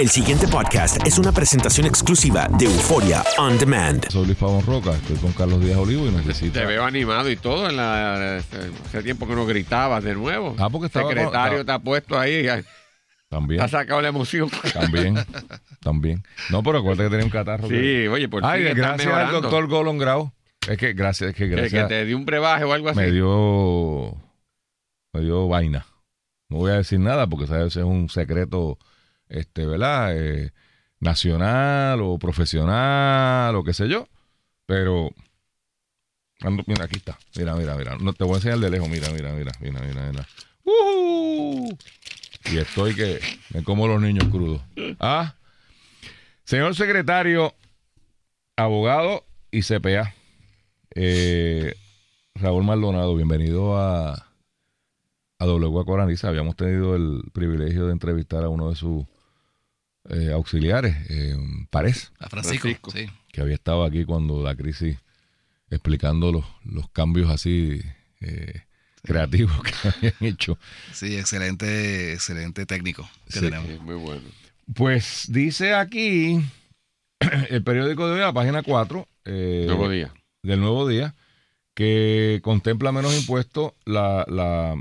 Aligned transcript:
El 0.00 0.08
siguiente 0.08 0.48
podcast 0.48 1.06
es 1.06 1.18
una 1.18 1.30
presentación 1.30 1.86
exclusiva 1.86 2.48
de 2.58 2.64
Euforia 2.64 3.22
On 3.36 3.58
Demand. 3.58 4.08
Soy 4.08 4.24
Luis 4.24 4.38
Pavón 4.38 4.64
Roca, 4.64 4.92
estoy 4.92 5.16
con 5.16 5.30
Carlos 5.32 5.60
Díaz 5.60 5.76
Olivo 5.76 6.06
y 6.06 6.10
necesito. 6.10 6.58
Te 6.58 6.64
veo 6.64 6.84
animado 6.84 7.30
y 7.30 7.36
todo. 7.36 7.68
En 7.68 7.76
la, 7.76 8.36
hace 8.38 9.02
tiempo 9.02 9.26
que 9.28 9.34
no 9.34 9.44
gritabas 9.44 10.02
de 10.02 10.14
nuevo. 10.14 10.56
Ah, 10.58 10.70
porque 10.70 10.86
estaba- 10.86 11.08
secretario 11.10 11.60
estaba- 11.60 11.64
te 11.64 11.72
ha 11.72 11.78
puesto 11.78 12.18
ahí. 12.18 12.44
ya- 12.44 12.62
También, 13.28 13.58
Te 13.58 13.64
ha 13.66 13.68
sacado 13.68 14.00
la 14.00 14.08
emoción. 14.08 14.48
también, 14.72 15.16
también. 15.82 16.22
No, 16.48 16.62
pero 16.62 16.78
acuérdate 16.78 17.04
que 17.04 17.10
tenía 17.10 17.24
un 17.26 17.30
catarro. 17.30 17.68
que- 17.68 18.02
Sí, 18.02 18.08
oye, 18.08 18.26
por 18.30 18.42
Ay, 18.46 18.64
gracias 18.72 19.12
al 19.12 19.32
doctor 19.32 19.68
Golon 19.68 19.98
Grau. 19.98 20.32
Es 20.66 20.78
que 20.78 20.94
gracias, 20.94 21.30
es 21.30 21.36
que 21.36 21.44
Que, 21.48 21.56
gracias. 21.56 21.82
que 21.88 21.88
te 21.94 22.04
dio 22.06 22.16
un 22.16 22.24
brebaje 22.24 22.64
o 22.64 22.72
algo 22.72 22.88
así. 22.88 22.98
me 22.98 23.10
dio 23.10 24.16
me 25.12 25.20
dio 25.20 25.46
vaina. 25.48 25.84
No 26.48 26.56
voy 26.58 26.70
a 26.72 26.76
decir 26.76 26.98
nada 27.00 27.26
porque 27.26 27.46
sabes 27.46 27.66
ese 27.68 27.80
es 27.80 27.86
un 27.86 28.08
secreto 28.08 28.78
este, 29.30 29.66
¿verdad? 29.66 30.16
Eh, 30.16 30.52
nacional 31.00 32.00
o 32.02 32.18
profesional 32.18 33.56
o 33.56 33.64
qué 33.64 33.72
sé 33.72 33.88
yo. 33.88 34.06
Pero 34.66 35.10
mira, 36.66 36.84
aquí 36.84 36.96
está. 36.96 37.18
Mira, 37.36 37.54
mira, 37.54 37.76
mira. 37.76 37.96
No 37.98 38.12
te 38.12 38.24
voy 38.24 38.34
a 38.34 38.36
enseñar 38.36 38.58
de 38.58 38.70
lejos. 38.70 38.88
Mira, 38.88 39.08
mira, 39.10 39.32
mira, 39.32 39.52
mira, 39.60 39.80
mira, 39.80 40.10
mira. 40.10 40.26
Y 42.50 42.58
estoy 42.58 42.94
que 42.94 43.20
me 43.52 43.62
como 43.62 43.86
los 43.86 44.00
niños 44.00 44.24
crudos. 44.30 44.60
Ah. 44.98 45.34
Señor 46.44 46.74
secretario, 46.74 47.54
abogado 48.56 49.24
y 49.50 49.62
CPA. 49.62 50.14
Eh, 50.94 51.74
Raúl 52.34 52.64
Maldonado, 52.64 53.14
bienvenido 53.14 53.78
a, 53.78 54.14
a 55.38 55.44
W 55.44 55.84
Coraniza. 55.84 56.28
Habíamos 56.28 56.56
tenido 56.56 56.96
el 56.96 57.22
privilegio 57.32 57.86
de 57.86 57.92
entrevistar 57.92 58.44
a 58.44 58.48
uno 58.48 58.70
de 58.70 58.76
sus 58.76 59.04
eh, 60.10 60.32
auxiliares, 60.32 60.96
eh, 61.08 61.36
Párez, 61.70 62.12
A 62.18 62.28
Francisco, 62.28 62.62
Francisco. 62.68 62.90
sí. 62.90 63.06
que 63.32 63.40
había 63.40 63.54
estado 63.54 63.84
aquí 63.84 64.04
cuando 64.04 64.42
la 64.42 64.54
crisis, 64.56 64.96
explicando 65.70 66.32
los, 66.32 66.44
los 66.64 66.88
cambios 66.90 67.30
así 67.30 67.80
eh, 68.20 68.62
creativos 69.02 69.56
que 69.62 69.88
habían 69.88 70.14
hecho. 70.20 70.58
Sí, 70.92 71.16
excelente, 71.16 72.12
excelente 72.12 72.66
técnico 72.66 73.08
que 73.26 73.32
Sí. 73.32 73.40
tenemos. 73.40 73.68
Sí, 73.68 73.78
muy 73.82 73.94
bueno. 73.94 74.22
Pues 74.74 75.26
dice 75.28 75.74
aquí 75.74 76.40
el 77.50 77.62
periódico 77.62 78.06
de 78.08 78.14
hoy, 78.14 78.20
la 78.20 78.32
página 78.32 78.62
4 78.62 79.06
eh, 79.26 79.64
Nuevo 79.66 79.88
día. 79.88 80.12
del 80.42 80.60
Nuevo 80.60 80.88
Día, 80.88 81.14
que 81.74 82.40
contempla 82.42 82.92
menos 82.92 83.14
impuestos 83.18 83.72
la, 83.84 84.24
la, 84.28 84.74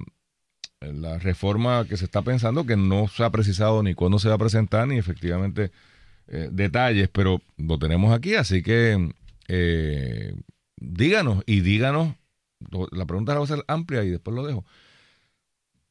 la 0.81 1.17
reforma 1.19 1.85
que 1.87 1.97
se 1.97 2.05
está 2.05 2.21
pensando, 2.21 2.65
que 2.65 2.77
no 2.77 3.07
se 3.07 3.23
ha 3.23 3.29
precisado 3.29 3.83
ni 3.83 3.93
cuándo 3.95 4.17
se 4.19 4.29
va 4.29 4.35
a 4.35 4.39
presentar, 4.39 4.87
ni 4.87 4.97
efectivamente 4.97 5.71
eh, 6.27 6.47
detalles, 6.51 7.09
pero 7.09 7.41
lo 7.57 7.77
tenemos 7.77 8.13
aquí, 8.15 8.35
así 8.35 8.61
que 8.63 9.11
eh, 9.49 10.33
díganos 10.77 11.43
y 11.45 11.59
díganos, 11.61 12.15
la 12.91 13.05
pregunta 13.05 13.33
la 13.33 13.39
va 13.39 13.45
a 13.45 13.47
ser 13.49 13.63
amplia 13.67 14.03
y 14.03 14.09
después 14.09 14.35
lo 14.35 14.45
dejo. 14.45 14.65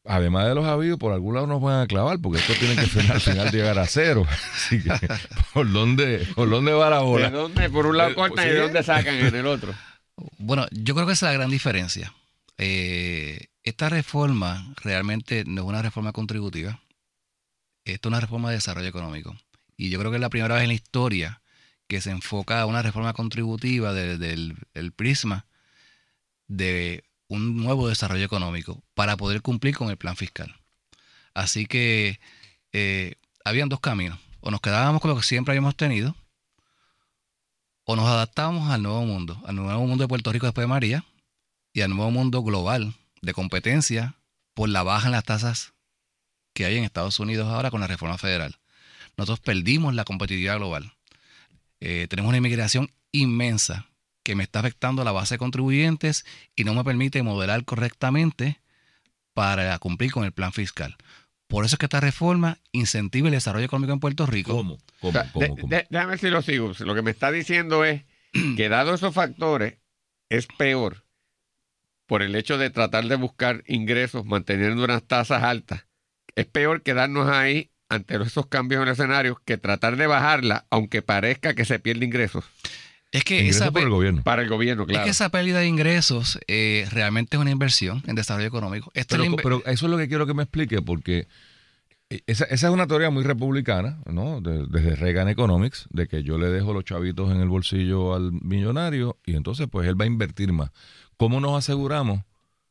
Además 0.05 0.49
de 0.49 0.55
los 0.55 0.65
avíos, 0.65 0.99
por 0.99 1.13
algún 1.13 1.35
lado 1.35 1.47
nos 1.47 1.61
van 1.61 1.83
a 1.83 1.87
clavar, 1.87 2.19
porque 2.23 2.39
esto 2.39 2.55
tiene 2.59 2.77
que 2.77 2.87
ser 2.87 3.13
al 3.13 3.21
final 3.21 3.51
llegar 3.53 3.79
a 3.79 3.87
cero. 3.87 4.27
Así 4.55 4.83
que, 4.83 4.91
¿por 5.53 5.71
dónde, 5.71 6.27
por 6.35 6.49
dónde 6.49 6.73
va 6.73 6.89
la 6.89 6.99
¿De 7.01 7.05
bola? 7.05 7.31
dónde? 7.31 7.69
Por 7.69 7.85
un 7.85 7.99
lado 7.99 8.11
Eh, 8.13 8.15
cortan 8.15 8.45
sí. 8.45 8.51
y 8.51 8.55
de 8.55 8.61
dónde 8.61 8.83
sacan 8.83 9.15
en 9.17 9.35
el 9.35 9.47
otro. 9.47 9.75
Bueno, 10.39 10.67
yo 10.71 10.95
creo 10.95 11.07
que 11.07 11.13
esa 11.13 11.27
es 11.27 11.33
la 11.35 11.39
gran 11.39 11.51
diferencia. 11.51 12.15
Eh, 12.57 13.49
esta 13.63 13.89
reforma 13.89 14.75
realmente 14.83 15.45
no 15.45 15.63
es 15.63 15.69
una 15.69 15.83
reforma 15.83 16.13
contributiva. 16.13 16.81
Esto 17.85 18.09
es 18.09 18.11
una 18.11 18.21
reforma 18.21 18.51
de 18.51 18.57
desarrollo 18.57 18.89
económico. 18.89 19.37
Y 19.77 19.91
yo 19.91 19.99
creo 19.99 20.11
que 20.11 20.17
es 20.17 20.21
la 20.21 20.31
primera 20.31 20.55
vez 20.55 20.65
en 20.65 20.69
la 20.69 20.75
historia 20.75 21.43
que 21.87 22.01
se 22.01 22.11
enfoca 22.11 22.61
a 22.61 22.67
una 22.67 22.83
reforma 22.83 23.13
contributiva 23.15 23.93
desde 23.93 24.33
el, 24.33 24.57
el 24.75 24.93
prisma 24.93 25.47
de 26.47 27.05
un 27.29 27.57
nuevo 27.57 27.89
desarrollo 27.89 28.25
económico 28.25 28.83
para 28.95 29.17
poder 29.17 29.43
cumplir 29.43 29.77
con 29.77 29.91
el 29.91 29.97
plan 29.97 30.17
fiscal. 30.17 30.55
Así 31.35 31.67
que 31.67 32.21
eh, 32.73 33.15
habían 33.45 33.69
dos 33.69 33.81
caminos. 33.81 34.19
O 34.41 34.51
nos 34.51 34.61
quedábamos 34.61 35.01
con 35.01 35.11
lo 35.11 35.17
que 35.17 35.23
siempre 35.23 35.53
habíamos 35.53 35.77
tenido, 35.77 36.15
o 37.85 37.97
nos 37.97 38.07
adaptábamos 38.07 38.71
al 38.71 38.83
nuevo 38.83 39.05
mundo, 39.05 39.43
al 39.47 39.57
nuevo 39.57 39.87
mundo 39.87 40.05
de 40.05 40.09
Puerto 40.09 40.31
Rico 40.31 40.47
después 40.47 40.63
de 40.63 40.69
María 40.69 41.05
y 41.73 41.81
al 41.81 41.91
nuevo 41.91 42.11
mundo 42.11 42.43
global 42.43 42.95
de 43.23 43.33
competencia 43.35 44.15
por 44.55 44.69
la 44.69 44.83
baja 44.83 45.07
en 45.07 45.13
las 45.13 45.25
tasas 45.25 45.73
que 46.55 46.65
hay 46.65 46.77
en 46.77 46.85
Estados 46.85 47.21
Unidos 47.21 47.49
ahora 47.49 47.71
con 47.71 47.81
la 47.81 47.87
reforma 47.87 48.19
federal. 48.19 48.57
Nosotros 49.17 49.41
perdimos 49.41 49.95
la 49.95 50.05
competitividad 50.05 50.57
global. 50.57 50.93
Eh, 51.81 52.07
tenemos 52.09 52.29
una 52.29 52.39
inmigración 52.39 52.91
inmensa 53.13 53.87
que 54.25 54.35
me 54.35 54.43
está 54.43 54.61
afectando 54.61 55.05
la 55.05 55.13
base 55.13 55.35
de 55.35 55.39
contribuyentes 55.39 56.25
y 56.57 56.65
no 56.65 56.75
me 56.75 56.85
permite 56.85 57.23
modelar 57.23 57.65
correctamente 57.65 58.59
para 59.35 59.79
cumplir 59.79 60.11
con 60.13 60.25
el 60.25 60.33
plan 60.33 60.53
fiscal. 60.53 60.97
Por 61.47 61.65
eso 61.65 61.77
es 61.77 61.79
que 61.79 61.87
esta 61.87 62.01
reforma 62.01 62.59
incentiva 62.73 63.29
el 63.29 63.35
desarrollo 63.35 63.65
económico 63.65 63.93
en 63.95 64.01
Puerto 64.01 64.27
Rico. 64.27 64.53
¿Cómo? 64.55 64.75
O 64.75 64.79
¿Cómo? 65.01 65.13
sea, 65.13 65.33
¿Cómo? 65.33 65.41
de- 65.45 65.49
¿Cómo? 65.51 65.69
de- 65.69 65.87
déjame 65.89 66.11
ver 66.11 66.19
si 66.19 66.29
lo 66.29 66.43
sigo. 66.43 66.73
Lo 66.81 66.95
que 66.95 67.03
me 67.03 67.11
está 67.11 67.31
diciendo 67.31 67.85
es 67.85 68.03
que 68.57 68.69
dado 68.69 68.93
esos 68.95 69.15
factores, 69.15 69.79
es 70.29 70.47
peor 70.59 71.05
por 72.09 72.23
el 72.23 72.35
hecho 72.35 72.59
de 72.59 72.71
tratar 72.71 73.05
de 73.07 73.15
buscar 73.15 73.63
ingresos 73.69 74.25
manteniendo 74.25 74.83
unas 74.83 75.05
tasas 75.05 75.45
altas. 75.45 75.85
Es 76.35 76.47
peor 76.47 76.83
quedarnos 76.83 77.29
ahí 77.29 77.71
ante 77.89 78.17
esos 78.23 78.47
cambios 78.47 78.83
en 78.83 78.89
el 78.89 78.93
escenario 78.95 79.41
que 79.45 79.57
tratar 79.59 79.97
de 79.97 80.07
bajarla, 80.09 80.67
aunque 80.71 81.03
parezca 81.03 81.55
que 81.55 81.65
se 81.65 81.79
pierde 81.79 82.05
ingresos 82.05 82.45
Es 83.13 83.25
que 83.25 83.39
Ingresos 83.39 83.63
esa, 83.63 83.71
por 83.73 83.83
el 83.83 83.89
gobierno. 83.91 84.23
para 84.23 84.43
el 84.43 84.49
gobierno, 84.49 84.83
es 84.83 84.89
claro. 84.89 85.05
que 85.05 85.11
esa 85.11 85.29
pérdida 85.31 85.61
de 85.61 85.67
ingresos 85.69 86.39
eh, 86.49 86.87
realmente 86.91 87.37
es 87.37 87.41
una 87.41 87.51
inversión 87.51 88.03
en 88.07 88.15
desarrollo 88.17 88.47
económico. 88.49 88.91
Es 88.95 89.07
Pero, 89.07 89.25
pero 89.37 89.63
eso 89.67 89.87
es 89.87 89.91
lo 89.91 89.97
que 89.99 90.09
quiero 90.09 90.27
que 90.27 90.35
me 90.35 90.43
explique, 90.43 90.83
porque 90.83 91.29
esa, 92.27 92.45
esa 92.47 92.69
es 92.69 92.73
una 92.73 92.87
teoría 92.87 93.11
muy 93.11 93.23
republicana, 93.23 93.99
¿no? 94.07 94.41
De- 94.41 94.67
desde 94.69 94.97
Reagan 94.97 95.29
Economics, 95.29 95.87
de 95.91 96.09
que 96.09 96.23
yo 96.23 96.39
le 96.39 96.47
dejo 96.49 96.73
los 96.73 96.85
chavitos 96.85 97.31
en 97.31 97.41
el 97.41 97.49
bolsillo 97.49 98.15
al 98.15 98.33
millonario 98.33 99.19
y 99.27 99.35
entonces 99.37 99.67
pues 99.71 99.87
él 99.89 99.99
va 100.01 100.05
a 100.05 100.09
invertir 100.09 100.53
más. 100.53 100.71
¿Cómo 101.19 101.41
nos 101.41 101.59
aseguramos 101.59 102.21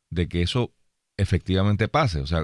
de 0.09 0.27
que 0.27 0.41
eso 0.41 0.73
efectivamente 1.17 1.87
pase? 1.87 2.19
O 2.21 2.27
sea, 2.27 2.41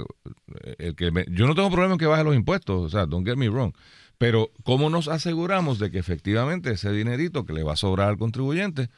el 0.78 0.96
que 0.96 1.10
me- 1.12 1.26
yo 1.30 1.48
no 1.48 1.56
tengo 1.56 1.72
problema 1.72 1.94
en 1.94 2.00
que 2.00 2.06
baje 2.06 2.24
los 2.24 2.36
impuestos, 2.36 2.82
o 2.84 2.90
sea, 2.90 3.06
don't 3.08 3.26
get 3.28 3.36
me 3.38 3.50
wrong. 3.50 3.74
Pero 4.20 4.52
¿cómo 4.64 4.90
nos 4.92 5.08
aseguramos 5.08 5.80
de 5.80 5.90
que 5.90 5.98
efectivamente 6.00 6.72
ese 6.72 6.92
dinerito 6.92 7.46
que 7.46 7.54
le 7.54 7.64
va 7.64 7.74
a 7.74 7.78
sobrar 7.78 8.10
al 8.10 8.18
contribuyente 8.18 8.90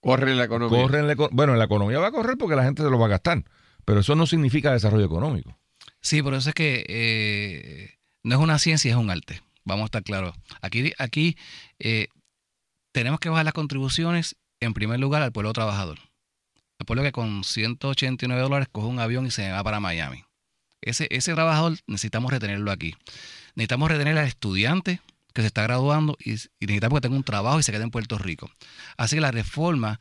Corre 0.00 0.30
en 0.32 0.38
la 0.38 0.44
economía. 0.44 0.80
corre 0.82 0.98
en 1.00 1.06
la, 1.08 1.14
bueno, 1.30 1.52
en 1.52 1.58
la 1.58 1.66
economía 1.66 1.98
va 1.98 2.08
a 2.08 2.12
correr 2.12 2.36
porque 2.38 2.56
la 2.56 2.64
gente 2.64 2.82
se 2.82 2.90
lo 2.90 2.98
va 2.98 3.06
a 3.06 3.10
gastar, 3.10 3.44
pero 3.84 4.00
eso 4.00 4.14
no 4.16 4.26
significa 4.26 4.72
desarrollo 4.72 5.04
económico. 5.04 5.56
Sí, 6.00 6.22
por 6.22 6.32
eso 6.34 6.48
es 6.48 6.54
que 6.54 6.84
eh, 6.88 7.90
no 8.22 8.36
es 8.36 8.40
una 8.40 8.58
ciencia, 8.58 8.90
es 8.90 8.96
un 8.96 9.10
arte. 9.10 9.42
Vamos 9.64 9.82
a 9.82 9.86
estar 9.86 10.02
claros. 10.02 10.34
Aquí, 10.62 10.92
aquí 10.98 11.36
eh, 11.78 12.08
tenemos 12.92 13.20
que 13.20 13.28
bajar 13.28 13.44
las 13.44 13.52
contribuciones, 13.54 14.36
en 14.60 14.72
primer 14.72 14.98
lugar, 15.00 15.20
al 15.22 15.32
pueblo 15.32 15.52
trabajador. 15.52 15.98
Pueblo 16.86 17.02
que 17.02 17.12
con 17.12 17.44
189 17.44 18.40
dólares 18.42 18.68
coge 18.70 18.86
un 18.88 18.98
avión 19.00 19.26
y 19.26 19.30
se 19.30 19.50
va 19.50 19.62
para 19.62 19.80
Miami. 19.80 20.24
Ese, 20.82 21.06
ese 21.10 21.34
trabajador 21.34 21.76
necesitamos 21.86 22.30
retenerlo 22.32 22.70
aquí. 22.70 22.94
Necesitamos 23.54 23.90
retener 23.90 24.16
al 24.18 24.26
estudiante 24.26 25.00
que 25.34 25.42
se 25.42 25.46
está 25.46 25.62
graduando 25.62 26.16
y, 26.18 26.32
y 26.32 26.36
necesitamos 26.66 26.96
que 26.98 27.02
tenga 27.02 27.16
un 27.16 27.24
trabajo 27.24 27.60
y 27.60 27.62
se 27.62 27.72
quede 27.72 27.82
en 27.84 27.90
Puerto 27.90 28.18
Rico. 28.18 28.50
Así 28.96 29.16
que 29.16 29.20
la 29.20 29.30
reforma 29.30 30.00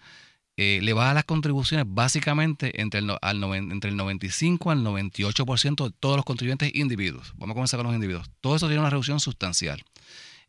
eh, 0.57 0.79
le 0.81 0.93
baja 0.93 1.13
las 1.13 1.25
contribuciones 1.25 1.85
básicamente 1.87 2.81
entre 2.81 2.99
el, 3.01 3.11
al 3.21 3.39
noven- 3.39 3.71
entre 3.71 3.89
el 3.91 3.95
95 3.97 4.71
al 4.71 4.79
98% 4.83 5.85
de 5.85 5.91
todos 5.99 6.15
los 6.15 6.25
contribuyentes 6.25 6.73
individuos. 6.75 7.33
Vamos 7.35 7.53
a 7.53 7.55
comenzar 7.55 7.77
con 7.77 7.87
los 7.87 7.95
individuos. 7.95 8.29
Todo 8.41 8.55
eso 8.55 8.67
tiene 8.67 8.79
una 8.81 8.89
reducción 8.89 9.19
sustancial. 9.19 9.83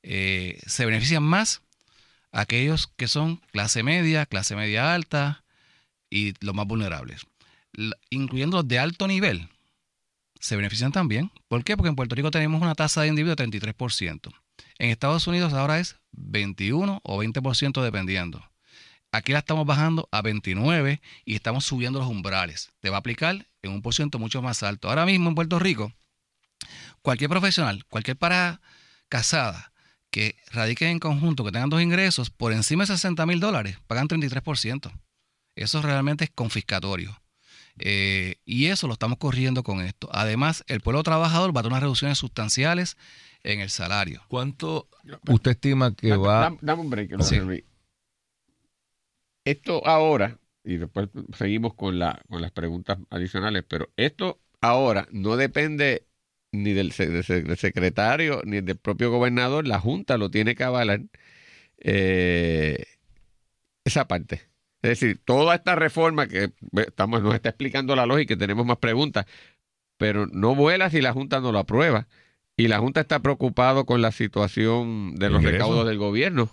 Eh, 0.02 0.58
se 0.66 0.86
benefician 0.86 1.22
más 1.22 1.62
aquellos 2.32 2.86
que 2.96 3.08
son 3.08 3.36
clase 3.52 3.82
media, 3.82 4.26
clase 4.26 4.56
media 4.56 4.94
alta 4.94 5.39
y 6.10 6.34
los 6.44 6.54
más 6.54 6.66
vulnerables. 6.66 7.22
Incluyendo 8.10 8.58
los 8.58 8.68
de 8.68 8.78
alto 8.78 9.06
nivel, 9.06 9.48
se 10.40 10.56
benefician 10.56 10.92
también. 10.92 11.30
¿Por 11.48 11.62
qué? 11.64 11.76
Porque 11.76 11.88
en 11.88 11.96
Puerto 11.96 12.14
Rico 12.14 12.30
tenemos 12.30 12.60
una 12.60 12.74
tasa 12.74 13.02
de 13.02 13.08
individuo 13.08 13.36
de 13.36 13.46
33%. 13.46 14.32
En 14.78 14.90
Estados 14.90 15.26
Unidos 15.26 15.52
ahora 15.52 15.78
es 15.78 15.96
21 16.12 17.00
o 17.02 17.22
20% 17.22 17.82
dependiendo. 17.82 18.44
Aquí 19.12 19.32
la 19.32 19.40
estamos 19.40 19.66
bajando 19.66 20.08
a 20.12 20.22
29 20.22 21.00
y 21.24 21.34
estamos 21.34 21.64
subiendo 21.64 21.98
los 21.98 22.08
umbrales. 22.08 22.70
Te 22.80 22.90
va 22.90 22.96
a 22.96 23.00
aplicar 23.00 23.46
en 23.62 23.72
un 23.72 23.82
por 23.82 23.94
ciento 23.94 24.18
mucho 24.18 24.40
más 24.40 24.62
alto. 24.62 24.88
Ahora 24.88 25.04
mismo 25.04 25.28
en 25.28 25.34
Puerto 25.34 25.58
Rico, 25.58 25.92
cualquier 27.02 27.28
profesional, 27.28 27.84
cualquier 27.86 28.16
pareja 28.16 28.60
casada 29.08 29.72
que 30.10 30.36
radiquen 30.52 30.88
en 30.88 30.98
conjunto, 30.98 31.44
que 31.44 31.52
tengan 31.52 31.70
dos 31.70 31.82
ingresos 31.82 32.30
por 32.30 32.52
encima 32.52 32.84
de 32.84 32.88
60 32.88 33.26
mil 33.26 33.40
dólares, 33.40 33.78
pagan 33.86 34.08
33%. 34.08 34.92
Eso 35.62 35.82
realmente 35.82 36.24
es 36.24 36.30
confiscatorio. 36.30 37.20
Eh, 37.78 38.36
y 38.44 38.66
eso 38.66 38.86
lo 38.86 38.94
estamos 38.94 39.18
corriendo 39.18 39.62
con 39.62 39.80
esto. 39.80 40.08
Además, 40.12 40.64
el 40.66 40.80
pueblo 40.80 41.02
trabajador 41.02 41.54
va 41.56 41.60
a 41.60 41.62
tener 41.62 41.72
unas 41.72 41.82
reducciones 41.82 42.18
sustanciales 42.18 42.96
en 43.42 43.60
el 43.60 43.70
salario. 43.70 44.22
¿Cuánto 44.28 44.88
usted 45.28 45.52
estima 45.52 45.94
que 45.94 46.08
Dame- 46.08 46.26
va? 46.26 46.40
dame- 46.42 46.58
Dame 46.60 46.80
un 46.82 46.90
break. 46.90 47.22
Sí. 47.22 47.36
Luis. 47.36 47.62
Esto 49.44 49.86
ahora, 49.86 50.38
y 50.64 50.76
después 50.76 51.08
seguimos 51.36 51.74
con, 51.74 51.98
la, 51.98 52.20
con 52.28 52.42
las 52.42 52.50
preguntas 52.52 52.98
adicionales, 53.08 53.64
pero 53.66 53.88
esto 53.96 54.38
ahora 54.60 55.08
no 55.10 55.36
depende 55.36 56.06
ni 56.52 56.72
del, 56.74 56.90
del 56.90 57.56
secretario 57.56 58.42
ni 58.44 58.60
del 58.60 58.76
propio 58.76 59.10
gobernador, 59.10 59.66
la 59.66 59.80
Junta 59.80 60.18
lo 60.18 60.30
tiene 60.30 60.54
que 60.54 60.64
avalar 60.64 61.00
eh, 61.78 62.84
esa 63.84 64.06
parte. 64.06 64.49
Es 64.82 64.90
decir, 64.90 65.20
toda 65.24 65.54
esta 65.54 65.74
reforma 65.74 66.26
que 66.26 66.52
estamos, 66.86 67.22
nos 67.22 67.34
está 67.34 67.50
explicando 67.50 67.94
la 67.94 68.06
lógica 68.06 68.34
y 68.34 68.38
tenemos 68.38 68.64
más 68.64 68.78
preguntas, 68.78 69.26
pero 69.98 70.26
no 70.26 70.54
vuela 70.54 70.88
si 70.88 71.00
la 71.00 71.12
Junta 71.12 71.40
no 71.40 71.52
lo 71.52 71.58
aprueba. 71.58 72.08
Y 72.56 72.68
la 72.68 72.78
Junta 72.78 73.00
está 73.00 73.20
preocupado 73.20 73.84
con 73.86 74.02
la 74.02 74.12
situación 74.12 75.14
de 75.16 75.30
los 75.30 75.42
recaudos 75.42 75.86
del 75.86 75.98
gobierno. 75.98 76.50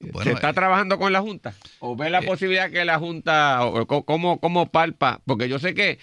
Bueno, 0.00 0.22
¿Se 0.22 0.32
está 0.32 0.50
eh, 0.50 0.54
trabajando 0.54 0.98
con 0.98 1.12
la 1.12 1.20
Junta? 1.20 1.54
¿O 1.78 1.96
ve 1.96 2.10
la 2.10 2.18
eh, 2.18 2.26
posibilidad 2.26 2.70
que 2.70 2.84
la 2.84 2.98
Junta, 2.98 3.64
o, 3.64 3.82
o 3.82 4.04
cómo, 4.04 4.40
cómo 4.40 4.70
palpa? 4.70 5.20
Porque 5.24 5.48
yo 5.48 5.58
sé 5.58 5.74
que 5.74 5.98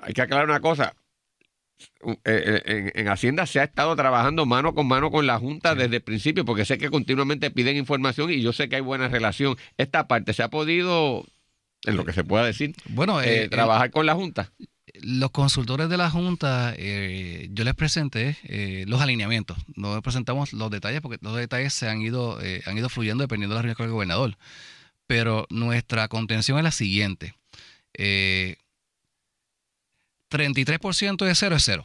hay 0.00 0.12
que 0.12 0.22
aclarar 0.22 0.46
una 0.46 0.60
cosa. 0.60 0.94
Eh, 2.02 2.16
eh, 2.24 2.62
En, 2.94 3.00
en 3.00 3.08
Hacienda 3.08 3.46
se 3.46 3.60
ha 3.60 3.64
estado 3.64 3.94
trabajando 3.96 4.46
mano 4.46 4.74
con 4.74 4.86
mano 4.86 5.10
con 5.10 5.26
la 5.26 5.38
Junta 5.38 5.72
Sí. 5.72 5.78
desde 5.78 5.96
el 5.96 6.02
principio, 6.02 6.44
porque 6.44 6.64
sé 6.64 6.78
que 6.78 6.90
continuamente 6.90 7.50
piden 7.50 7.76
información 7.76 8.30
y 8.30 8.40
yo 8.42 8.52
sé 8.52 8.68
que 8.68 8.76
hay 8.76 8.82
buena 8.82 9.08
relación. 9.08 9.56
Esta 9.78 10.06
parte 10.08 10.32
se 10.34 10.42
ha 10.42 10.48
podido, 10.50 11.24
en 11.84 11.96
lo 11.96 12.04
que 12.04 12.12
se 12.12 12.24
pueda 12.24 12.44
decir, 12.44 12.74
Bueno, 12.88 13.20
eh, 13.22 13.44
eh, 13.44 13.48
trabajar 13.48 13.90
con 13.90 14.06
la 14.06 14.14
Junta. 14.14 14.50
los 15.02 15.30
consultores 15.30 15.88
de 15.88 15.96
la 15.96 16.10
Junta, 16.10 16.74
eh, 16.76 17.48
yo 17.52 17.64
les 17.64 17.74
presenté 17.74 18.36
los 18.86 19.00
alineamientos. 19.00 19.56
No 19.76 20.00
presentamos 20.02 20.52
los 20.52 20.70
detalles 20.70 21.00
porque 21.00 21.18
los 21.20 21.36
detalles 21.36 21.74
se 21.74 21.88
han 21.88 22.00
ido, 22.00 22.38
han 22.66 22.78
ido 22.78 22.88
fluyendo 22.88 23.22
dependiendo 23.24 23.54
de 23.54 23.58
la 23.58 23.62
reunión 23.62 23.76
con 23.76 23.86
el 23.86 23.92
gobernador. 23.92 24.36
Pero 25.06 25.46
nuestra 25.50 26.08
contención 26.08 26.58
es 26.58 26.64
la 26.64 26.70
siguiente. 26.70 27.34
Eh, 27.96 28.56
33% 30.34 31.24
de 31.24 31.34
cero 31.34 31.56
es 31.56 31.64
cero. 31.64 31.84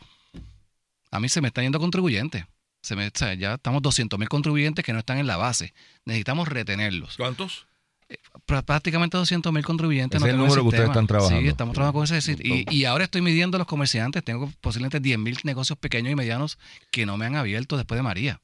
A 1.12 1.20
mí 1.20 1.30
se 1.30 1.42
me 1.42 1.48
están 1.48 1.64
yendo 1.64 1.80
contribuyentes. 1.80 2.46
Se 2.82 2.96
me, 2.96 3.08
o 3.08 3.12
sea, 3.14 3.34
ya 3.34 3.56
estamos 3.56 3.82
200 3.82 4.18
mil 4.20 4.30
contribuyentes 4.30 4.86
que 4.86 4.94
no 4.94 5.00
están 5.00 5.18
en 5.18 5.28
la 5.28 5.38
base. 5.38 5.74
Necesitamos 6.06 6.48
retenerlos. 6.48 7.18
¿Cuántos? 7.18 7.68
Pr- 8.48 8.64
prácticamente 8.64 9.18
200 9.18 9.52
mil 9.52 9.64
contribuyentes. 9.64 10.18
Ese 10.22 10.28
es 10.28 10.34
el 10.34 10.40
número 10.40 10.62
que 10.64 10.68
ustedes 10.70 10.88
están 10.88 11.06
trabajando. 11.08 11.42
Sí, 11.42 11.48
estamos 11.48 11.74
trabajando 11.74 12.06
con 12.08 12.18
ese. 12.18 12.38
Y, 12.42 12.66
y 12.76 12.86
ahora 12.86 13.04
estoy 13.04 13.22
midiendo 13.22 13.58
a 13.58 13.60
los 13.60 13.68
comerciantes. 13.68 14.24
Tengo 14.24 14.52
posiblemente 14.62 15.00
10 15.00 15.20
mil 15.20 15.38
negocios 15.44 15.78
pequeños 15.78 16.12
y 16.12 16.16
medianos 16.16 16.58
que 16.92 17.06
no 17.06 17.18
me 17.18 17.26
han 17.26 17.36
abierto 17.36 17.76
después 17.78 17.98
de 17.98 18.04
María. 18.04 18.42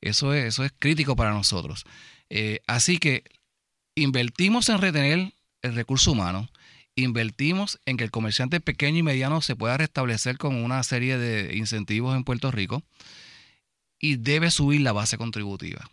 Eso 0.00 0.32
es, 0.32 0.46
eso 0.46 0.64
es 0.64 0.72
crítico 0.78 1.14
para 1.16 1.32
nosotros. 1.32 1.84
Eh, 2.30 2.60
así 2.66 2.98
que 2.98 3.24
invertimos 3.94 4.68
en 4.68 4.78
retener 4.80 5.32
el 5.62 5.74
recurso 5.74 6.12
humano, 6.12 6.48
invertimos 6.96 7.78
en 7.84 7.98
que 7.98 8.04
el 8.04 8.10
comerciante 8.10 8.60
pequeño 8.60 8.98
y 8.98 9.02
mediano 9.02 9.42
se 9.42 9.54
pueda 9.54 9.76
restablecer 9.76 10.38
con 10.38 10.56
una 10.56 10.82
serie 10.82 11.18
de 11.18 11.56
incentivos 11.56 12.16
en 12.16 12.24
Puerto 12.24 12.50
Rico 12.50 12.82
y 14.00 14.16
debe 14.16 14.50
subir 14.50 14.80
la 14.80 14.92
base 14.92 15.18
contributiva. 15.18 15.88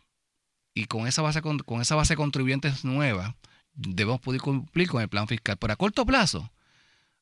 Y 0.73 0.85
con 0.85 1.05
esa 1.05 1.21
base, 1.21 1.41
con, 1.41 1.61
esa 1.81 1.95
base 1.95 2.13
de 2.13 2.17
contribuyentes 2.17 2.83
nueva, 2.83 3.35
debemos 3.75 4.21
poder 4.21 4.41
cumplir 4.41 4.87
con 4.87 5.01
el 5.01 5.09
plan 5.09 5.27
fiscal. 5.27 5.57
Pero 5.57 5.73
a 5.73 5.75
corto 5.75 6.05
plazo, 6.05 6.51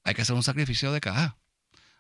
hay 0.04 0.13
que 0.13 0.22
hacer 0.22 0.36
un 0.36 0.44
sacrificio 0.44 0.92
de 0.94 1.01
caja. 1.01 1.38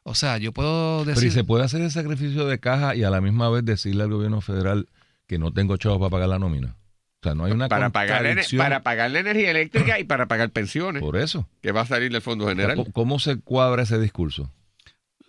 O 0.03 0.15
sea, 0.15 0.37
yo 0.37 0.53
puedo 0.53 1.03
Pero 1.03 1.15
decir... 1.15 1.29
¿y 1.29 1.31
se 1.31 1.43
puede 1.43 1.65
hacer 1.65 1.81
el 1.81 1.91
sacrificio 1.91 2.47
de 2.47 2.59
caja 2.59 2.95
y 2.95 3.03
a 3.03 3.09
la 3.09 3.21
misma 3.21 3.49
vez 3.49 3.65
decirle 3.65 4.03
al 4.03 4.09
gobierno 4.09 4.41
federal 4.41 4.87
que 5.27 5.37
no 5.37 5.51
tengo 5.51 5.77
chavos 5.77 5.99
para 5.99 6.09
pagar 6.09 6.29
la 6.29 6.39
nómina? 6.39 6.75
O 7.21 7.23
sea, 7.23 7.35
no 7.35 7.45
hay 7.45 7.51
una 7.51 7.69
Para 7.69 7.91
pagar, 7.91 8.23
para 8.57 8.81
pagar 8.81 9.11
la 9.11 9.19
energía 9.19 9.51
eléctrica 9.51 9.99
y 9.99 10.03
para 10.03 10.25
pagar 10.27 10.49
pensiones, 10.49 11.03
por 11.03 11.17
eso. 11.17 11.47
que 11.61 11.71
va 11.71 11.81
a 11.81 11.85
salir 11.85 12.11
del 12.11 12.21
Fondo 12.23 12.47
General. 12.47 12.75
¿Cómo- 12.75 12.91
¿Cómo 12.91 13.19
se 13.19 13.37
cuadra 13.39 13.83
ese 13.83 13.99
discurso? 13.99 14.51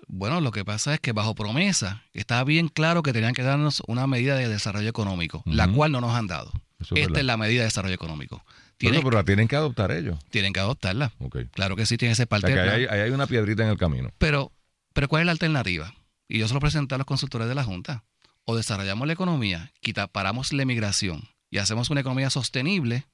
Bueno, 0.09 0.41
lo 0.41 0.53
que 0.53 0.65
pasa 0.65 0.95
es 0.95 1.01
que 1.01 1.13
bajo 1.13 1.35
promesa 1.35 2.03
estaba 2.15 2.45
bien 2.45 2.69
claro 2.69 3.03
que 3.03 3.13
tenían 3.13 3.35
que 3.35 3.43
darnos 3.43 3.83
una 3.87 4.07
medida 4.07 4.37
de 4.37 4.49
desarrollo 4.49 4.89
económico, 4.89 5.43
la 5.47 5.69
cual 5.69 5.93
no 5.93 6.01
nos 6.01 6.15
han 6.15 6.27
dado. 6.27 6.51
Eso 6.81 6.95
Esta 6.97 7.21
es 7.21 7.25
la 7.27 7.37
medida 7.37 7.61
de 7.61 7.67
desarrollo 7.67 7.95
económico. 7.95 8.37
Bueno, 8.37 8.55
Tienen, 8.79 9.03
pero 9.03 9.17
la 9.17 9.25
tienen 9.25 9.47
que 9.49 9.57
adoptar 9.57 9.93
ellos. 9.93 10.19
tienen 10.31 10.53
que 10.55 10.61
adoptarla. 10.61 11.13
Claro 11.53 11.77
que 11.77 11.85
sí, 11.87 11.97
tiene 11.99 12.13
ese 12.13 12.25
O 12.25 12.27
parte 12.27 12.49
sea, 12.49 12.57
que 12.57 12.61
del 12.63 12.71
ahí 12.71 12.81
hay, 12.87 12.87
ahí 12.87 13.01
hay 13.07 13.11
una 13.11 13.27
piedrita 13.27 13.63
en 13.65 13.69
el 13.69 13.79
camino. 13.79 14.11
Pero, 14.19 14.51
pero 14.95 15.09
¿cuál 15.09 15.21
es 15.23 15.27
la 15.27 15.33
alternativa? 15.33 15.95
Y 16.27 16.39
yo 16.39 16.49
se 16.49 16.55
lo 16.55 16.61
presenté 16.61 16.95
a 16.95 16.99
los 16.99 17.07
consultores 17.07 17.49
de 17.49 17.55
la 17.55 17.65
Junta. 17.65 18.03
O 18.45 18.57
desarrollamos 18.57 19.07
la 19.07 19.13
economía, 19.13 19.71
quita, 19.81 20.09
paramos 20.09 20.53
la 20.53 20.63
emigración 20.63 21.23
y 21.53 21.59
hacemos 21.59 21.91
una 21.91 22.01
economía 22.01 22.31
sostenible, 22.31 23.05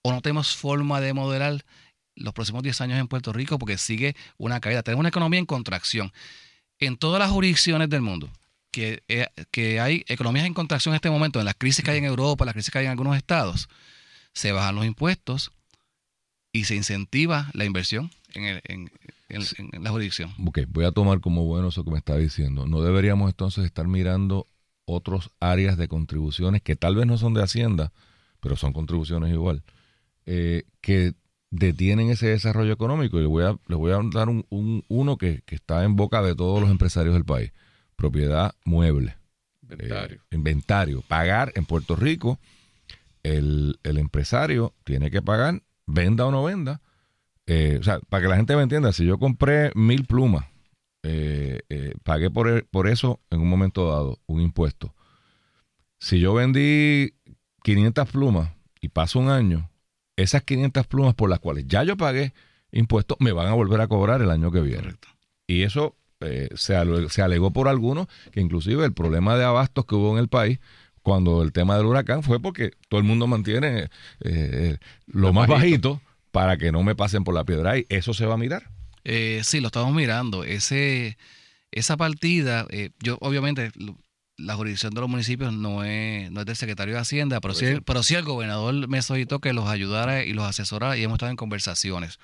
o 0.00 0.12
no 0.12 0.22
tenemos 0.22 0.54
forma 0.56 1.00
de 1.02 1.12
modelar 1.12 1.64
los 2.14 2.32
próximos 2.32 2.62
10 2.62 2.80
años 2.82 2.98
en 3.00 3.08
Puerto 3.08 3.32
Rico 3.32 3.58
porque 3.58 3.76
sigue 3.76 4.14
una 4.38 4.60
caída. 4.60 4.82
Tenemos 4.82 5.00
una 5.00 5.08
economía 5.10 5.40
en 5.40 5.46
contracción. 5.46 6.12
En 6.78 6.96
todas 6.96 7.18
las 7.18 7.30
jurisdicciones 7.30 7.90
del 7.90 8.00
mundo, 8.02 8.30
que, 8.70 9.02
eh, 9.08 9.26
que 9.50 9.80
hay 9.80 10.04
economías 10.08 10.46
en 10.46 10.54
contracción 10.54 10.92
en 10.94 10.96
este 10.96 11.10
momento, 11.10 11.38
en 11.40 11.44
las 11.46 11.54
crisis 11.56 11.84
que 11.84 11.90
hay 11.90 11.98
en 11.98 12.04
Europa, 12.04 12.44
las 12.44 12.54
crisis 12.54 12.70
que 12.70 12.78
hay 12.78 12.84
en 12.86 12.92
algunos 12.92 13.16
estados, 13.16 13.68
se 14.32 14.52
bajan 14.52 14.76
los 14.76 14.86
impuestos 14.86 15.50
y 16.52 16.64
se 16.64 16.76
incentiva 16.76 17.50
la 17.52 17.64
inversión 17.64 18.10
en, 18.34 18.60
en- 18.64 18.90
la 19.82 19.90
jurisdicción. 19.90 20.32
Voy 20.68 20.84
a 20.84 20.92
tomar 20.92 21.20
como 21.20 21.44
bueno 21.44 21.68
eso 21.68 21.82
que 21.84 21.90
me 21.90 21.98
está 21.98 22.16
diciendo. 22.16 22.66
No 22.66 22.82
deberíamos 22.82 23.30
entonces 23.30 23.64
estar 23.64 23.88
mirando 23.88 24.46
otros 24.86 25.30
áreas 25.40 25.76
de 25.76 25.88
contribuciones 25.88 26.62
que 26.62 26.76
tal 26.76 26.96
vez 26.96 27.06
no 27.06 27.16
son 27.18 27.34
de 27.34 27.42
Hacienda, 27.42 27.92
pero 28.40 28.56
son 28.56 28.72
contribuciones 28.72 29.32
igual, 29.32 29.62
eh, 30.26 30.64
que 30.80 31.14
detienen 31.50 32.10
ese 32.10 32.26
desarrollo 32.28 32.72
económico. 32.72 33.18
Y 33.18 33.22
les 33.22 33.28
voy 33.30 33.44
a, 33.44 33.56
les 33.68 33.78
voy 33.78 33.92
a 33.92 34.00
dar 34.12 34.28
un, 34.28 34.44
un- 34.50 34.84
uno 34.88 35.16
que, 35.16 35.42
que 35.46 35.54
está 35.54 35.84
en 35.84 35.96
boca 35.96 36.20
de 36.22 36.34
todos 36.34 36.60
los 36.60 36.70
empresarios 36.70 37.14
del 37.14 37.24
país. 37.24 37.52
Propiedad 37.96 38.54
mueble. 38.64 39.16
Inventario. 39.62 40.16
Eh, 40.16 40.34
inventario. 40.34 41.02
Pagar 41.08 41.52
en 41.54 41.64
Puerto 41.64 41.96
Rico, 41.96 42.38
el, 43.22 43.78
el 43.82 43.98
empresario 43.98 44.74
tiene 44.84 45.10
que 45.10 45.22
pagar, 45.22 45.62
venda 45.86 46.26
o 46.26 46.30
no 46.30 46.44
venda. 46.44 46.80
Eh, 47.46 47.78
o 47.80 47.82
sea, 47.82 48.00
para 48.08 48.22
que 48.22 48.28
la 48.28 48.36
gente 48.36 48.56
me 48.56 48.62
entienda, 48.62 48.92
si 48.92 49.04
yo 49.06 49.18
compré 49.18 49.70
mil 49.74 50.04
plumas, 50.04 50.46
eh, 51.04 51.60
eh, 51.68 51.94
pagué 52.02 52.30
por, 52.30 52.48
e- 52.48 52.62
por 52.64 52.88
eso 52.88 53.20
en 53.30 53.40
un 53.40 53.48
momento 53.48 53.88
dado 53.90 54.18
un 54.26 54.40
impuesto. 54.40 54.94
Si 55.98 56.18
yo 56.20 56.34
vendí 56.34 57.14
500 57.62 58.08
plumas 58.10 58.52
y 58.80 58.88
paso 58.88 59.18
un 59.18 59.28
año, 59.30 59.70
esas 60.16 60.42
500 60.42 60.86
plumas 60.86 61.14
por 61.14 61.30
las 61.30 61.38
cuales 61.40 61.66
ya 61.66 61.82
yo 61.84 61.96
pagué 61.96 62.32
impuestos 62.72 63.16
me 63.20 63.32
van 63.32 63.46
a 63.46 63.54
volver 63.54 63.80
a 63.80 63.86
cobrar 63.88 64.20
el 64.20 64.30
año 64.30 64.50
que 64.50 64.60
viene. 64.60 64.82
Correcto. 64.82 65.08
Y 65.46 65.62
eso 65.62 65.96
eh, 66.20 66.48
se, 66.56 66.74
ale- 66.76 67.08
se 67.08 67.22
alegó 67.22 67.52
por 67.52 67.68
algunos 67.68 68.06
que 68.32 68.40
inclusive 68.40 68.84
el 68.84 68.92
problema 68.92 69.36
de 69.36 69.44
abastos 69.44 69.84
que 69.86 69.94
hubo 69.94 70.12
en 70.12 70.18
el 70.18 70.28
país 70.28 70.58
cuando 71.02 71.42
el 71.42 71.52
tema 71.52 71.76
del 71.76 71.86
huracán 71.86 72.22
fue 72.22 72.40
porque 72.40 72.72
todo 72.88 72.98
el 72.98 73.06
mundo 73.06 73.26
mantiene 73.26 73.84
eh, 73.84 73.88
eh, 74.22 74.78
lo 75.06 75.28
Lo 75.28 75.32
más 75.34 75.48
bajito. 75.48 75.90
bajito 75.94 76.00
para 76.32 76.56
que 76.56 76.72
no 76.72 76.82
me 76.82 76.96
pasen 76.96 77.22
por 77.24 77.34
la 77.34 77.44
piedra 77.44 77.78
y 77.78 77.86
eso 77.90 78.12
se 78.14 78.26
va 78.26 78.34
a 78.34 78.38
mirar. 78.38 78.70
Eh, 79.04 79.42
sí, 79.44 79.60
lo 79.60 79.68
estamos 79.68 79.94
mirando. 79.94 80.44
Ese, 80.44 81.18
esa 81.70 81.96
partida, 81.96 82.66
eh, 82.70 82.90
yo 83.00 83.18
obviamente 83.20 83.70
la 84.36 84.56
jurisdicción 84.56 84.92
de 84.94 85.00
los 85.00 85.10
municipios 85.10 85.52
no 85.52 85.84
es, 85.84 86.30
no 86.30 86.40
es 86.40 86.46
del 86.46 86.56
secretario 86.56 86.94
de 86.94 87.00
Hacienda, 87.00 87.40
pero 87.40 87.54
sí, 87.54 87.66
eso. 87.66 87.82
pero 87.82 88.02
sí 88.02 88.14
el 88.14 88.24
gobernador 88.24 88.88
me 88.88 89.00
solicitó 89.02 89.40
que 89.40 89.52
los 89.52 89.68
ayudara 89.68 90.24
y 90.24 90.32
los 90.32 90.44
asesorara 90.44 90.96
y 90.96 91.04
hemos 91.04 91.16
estado 91.16 91.30
en 91.30 91.36
conversaciones. 91.36 92.18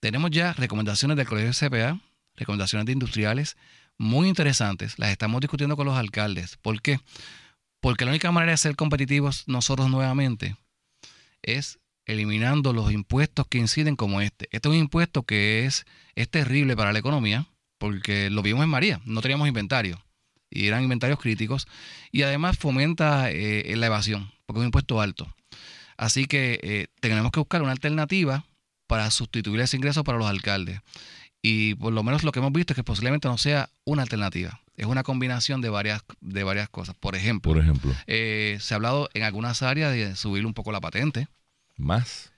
Tenemos 0.00 0.30
ya 0.30 0.52
recomendaciones 0.52 1.16
del 1.16 1.26
Colegio 1.26 1.52
de 1.52 1.68
CPA, 1.68 2.00
recomendaciones 2.36 2.86
de 2.86 2.92
industriales 2.92 3.56
muy 3.98 4.28
interesantes. 4.28 4.98
Las 4.98 5.10
estamos 5.10 5.40
discutiendo 5.40 5.76
con 5.76 5.86
los 5.86 5.96
alcaldes. 5.96 6.56
¿Por 6.56 6.80
qué? 6.82 7.00
Porque 7.80 8.04
la 8.04 8.12
única 8.12 8.30
manera 8.30 8.52
de 8.52 8.56
ser 8.56 8.76
competitivos 8.76 9.44
nosotros 9.46 9.90
nuevamente 9.90 10.56
es 11.42 11.78
eliminando 12.06 12.72
los 12.72 12.92
impuestos 12.92 13.46
que 13.46 13.58
inciden 13.58 13.96
como 13.96 14.20
este. 14.20 14.48
Este 14.50 14.68
es 14.68 14.74
un 14.74 14.80
impuesto 14.80 15.22
que 15.22 15.66
es, 15.66 15.84
es 16.14 16.28
terrible 16.28 16.76
para 16.76 16.92
la 16.92 16.98
economía, 16.98 17.46
porque 17.78 18.30
lo 18.30 18.42
vimos 18.42 18.64
en 18.64 18.70
María, 18.70 19.00
no 19.04 19.20
teníamos 19.20 19.48
inventario, 19.48 20.02
y 20.50 20.66
eran 20.66 20.82
inventarios 20.82 21.18
críticos, 21.18 21.66
y 22.10 22.22
además 22.22 22.58
fomenta 22.58 23.30
eh, 23.30 23.72
la 23.76 23.86
evasión, 23.86 24.30
porque 24.46 24.58
es 24.58 24.62
un 24.62 24.66
impuesto 24.66 25.00
alto. 25.00 25.34
Así 25.96 26.26
que 26.26 26.58
eh, 26.62 26.86
tenemos 27.00 27.32
que 27.32 27.40
buscar 27.40 27.62
una 27.62 27.72
alternativa 27.72 28.44
para 28.86 29.10
sustituir 29.10 29.60
ese 29.60 29.76
ingreso 29.76 30.04
para 30.04 30.18
los 30.18 30.26
alcaldes. 30.26 30.80
Y 31.42 31.74
por 31.74 31.92
lo 31.92 32.02
menos 32.02 32.22
lo 32.22 32.30
que 32.30 32.38
hemos 32.38 32.52
visto 32.52 32.72
es 32.72 32.76
que 32.76 32.84
posiblemente 32.84 33.26
no 33.26 33.36
sea 33.36 33.68
una 33.84 34.02
alternativa, 34.02 34.60
es 34.76 34.86
una 34.86 35.02
combinación 35.02 35.60
de 35.60 35.70
varias, 35.70 36.02
de 36.20 36.44
varias 36.44 36.68
cosas. 36.68 36.94
Por 36.94 37.16
ejemplo, 37.16 37.52
Por 37.52 37.62
ejemplo, 37.62 37.92
eh, 38.06 38.58
se 38.60 38.74
ha 38.74 38.76
hablado 38.76 39.08
en 39.14 39.24
algunas 39.24 39.62
áreas 39.62 39.92
de 39.92 40.14
subir 40.14 40.46
un 40.46 40.54
poco 40.54 40.72
la 40.72 40.80
patente. 40.80 41.28
Más. 41.82 42.32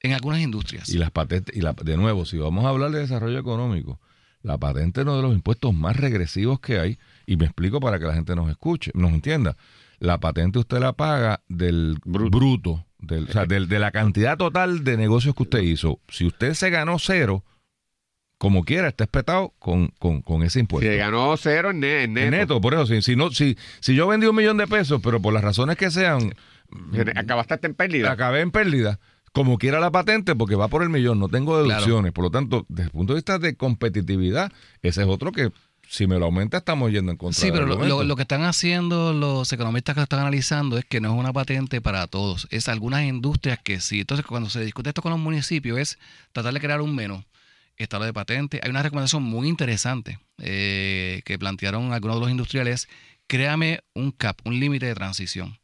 En 0.00 0.12
algunas 0.12 0.40
industrias. 0.40 0.88
Y 0.88 0.98
las 0.98 1.10
patentes, 1.10 1.56
y 1.56 1.60
la, 1.60 1.72
de 1.72 1.96
nuevo, 1.96 2.24
si 2.26 2.36
vamos 2.38 2.64
a 2.64 2.68
hablar 2.68 2.90
de 2.90 3.00
desarrollo 3.00 3.38
económico, 3.38 4.00
la 4.42 4.58
patente 4.58 5.00
es 5.00 5.06
uno 5.06 5.16
de 5.16 5.22
los 5.22 5.32
impuestos 5.32 5.74
más 5.74 5.96
regresivos 5.96 6.60
que 6.60 6.78
hay, 6.78 6.98
y 7.26 7.36
me 7.36 7.46
explico 7.46 7.80
para 7.80 7.98
que 7.98 8.04
la 8.04 8.14
gente 8.14 8.36
nos 8.36 8.48
escuche, 8.50 8.90
nos 8.94 9.12
entienda. 9.12 9.56
La 9.98 10.18
patente 10.20 10.58
usted 10.58 10.78
la 10.78 10.92
paga 10.92 11.42
del 11.48 11.98
bruto, 12.04 12.84
del, 12.98 13.24
o 13.28 13.32
sea, 13.32 13.46
del- 13.46 13.68
de 13.68 13.78
la 13.78 13.90
cantidad 13.90 14.36
total 14.36 14.84
de 14.84 14.96
negocios 14.96 15.34
que 15.34 15.42
usted 15.44 15.60
hizo. 15.60 16.00
Si 16.08 16.26
usted 16.26 16.54
se 16.54 16.70
ganó 16.70 16.98
cero, 16.98 17.42
como 18.38 18.64
quiera, 18.64 18.88
está 18.88 19.04
espetado 19.04 19.54
con, 19.58 19.88
con, 19.98 20.20
con 20.20 20.42
ese 20.42 20.60
impuesto. 20.60 20.90
Si 20.90 20.96
ganó 20.98 21.36
cero 21.38 21.70
en, 21.70 21.80
ne- 21.80 22.02
en 22.04 22.14
neto. 22.14 22.24
En 22.26 22.30
neto, 22.32 22.60
por 22.60 22.74
eso, 22.74 22.86
si, 22.86 23.00
si, 23.02 23.16
no, 23.16 23.30
si, 23.30 23.56
si 23.80 23.94
yo 23.94 24.06
vendí 24.06 24.26
un 24.26 24.36
millón 24.36 24.56
de 24.58 24.66
pesos, 24.66 25.00
pero 25.02 25.20
por 25.20 25.32
las 25.32 25.42
razones 25.42 25.76
que 25.76 25.90
sean, 25.90 26.34
Acabaste 27.14 27.58
en 27.66 27.74
pérdida. 27.74 28.10
acabé 28.10 28.40
en 28.40 28.50
pérdida, 28.50 28.98
como 29.32 29.56
quiera 29.58 29.80
la 29.80 29.90
patente, 29.90 30.34
porque 30.34 30.54
va 30.56 30.68
por 30.68 30.82
el 30.82 30.88
millón, 30.90 31.18
no 31.18 31.28
tengo 31.28 31.62
deducciones. 31.62 32.12
Por 32.12 32.24
lo 32.24 32.30
tanto, 32.30 32.66
desde 32.68 32.84
el 32.84 32.90
punto 32.90 33.12
de 33.14 33.18
vista 33.18 33.38
de 33.38 33.54
competitividad, 33.56 34.52
ese 34.82 35.02
es 35.02 35.08
otro 35.08 35.32
que 35.32 35.50
si 35.88 36.08
me 36.08 36.18
lo 36.18 36.24
aumenta 36.24 36.56
estamos 36.58 36.90
yendo 36.90 37.12
en 37.12 37.16
contra 37.16 37.40
Sí, 37.40 37.52
pero 37.52 37.64
lo 38.04 38.16
que 38.16 38.22
están 38.22 38.42
haciendo 38.42 39.12
los 39.12 39.52
economistas 39.52 39.94
que 39.94 40.00
lo 40.00 40.04
están 40.04 40.18
analizando 40.20 40.78
es 40.78 40.84
que 40.84 41.00
no 41.00 41.12
es 41.12 41.18
una 41.18 41.32
patente 41.32 41.80
para 41.80 42.06
todos, 42.08 42.48
es 42.50 42.68
algunas 42.68 43.04
industrias 43.04 43.60
que 43.62 43.80
sí. 43.80 44.00
Entonces, 44.00 44.26
cuando 44.26 44.50
se 44.50 44.64
discute 44.64 44.90
esto 44.90 45.00
con 45.02 45.12
los 45.12 45.20
municipios, 45.20 45.78
es 45.78 45.98
tratar 46.32 46.52
de 46.52 46.60
crear 46.60 46.80
un 46.80 46.94
menú 46.94 47.22
estado 47.84 48.04
de 48.04 48.12
patente. 48.12 48.60
Hay 48.62 48.70
una 48.70 48.82
recomendación 48.82 49.22
muy 49.22 49.48
interesante 49.48 50.18
eh, 50.38 51.22
que 51.24 51.38
plantearon 51.38 51.92
algunos 51.92 52.16
de 52.16 52.20
los 52.20 52.30
industriales, 52.30 52.88
créame 53.26 53.80
un 53.94 54.12
cap, 54.12 54.38
un 54.44 54.58
límite 54.58 54.86
de 54.86 54.94
transición. 54.94 55.58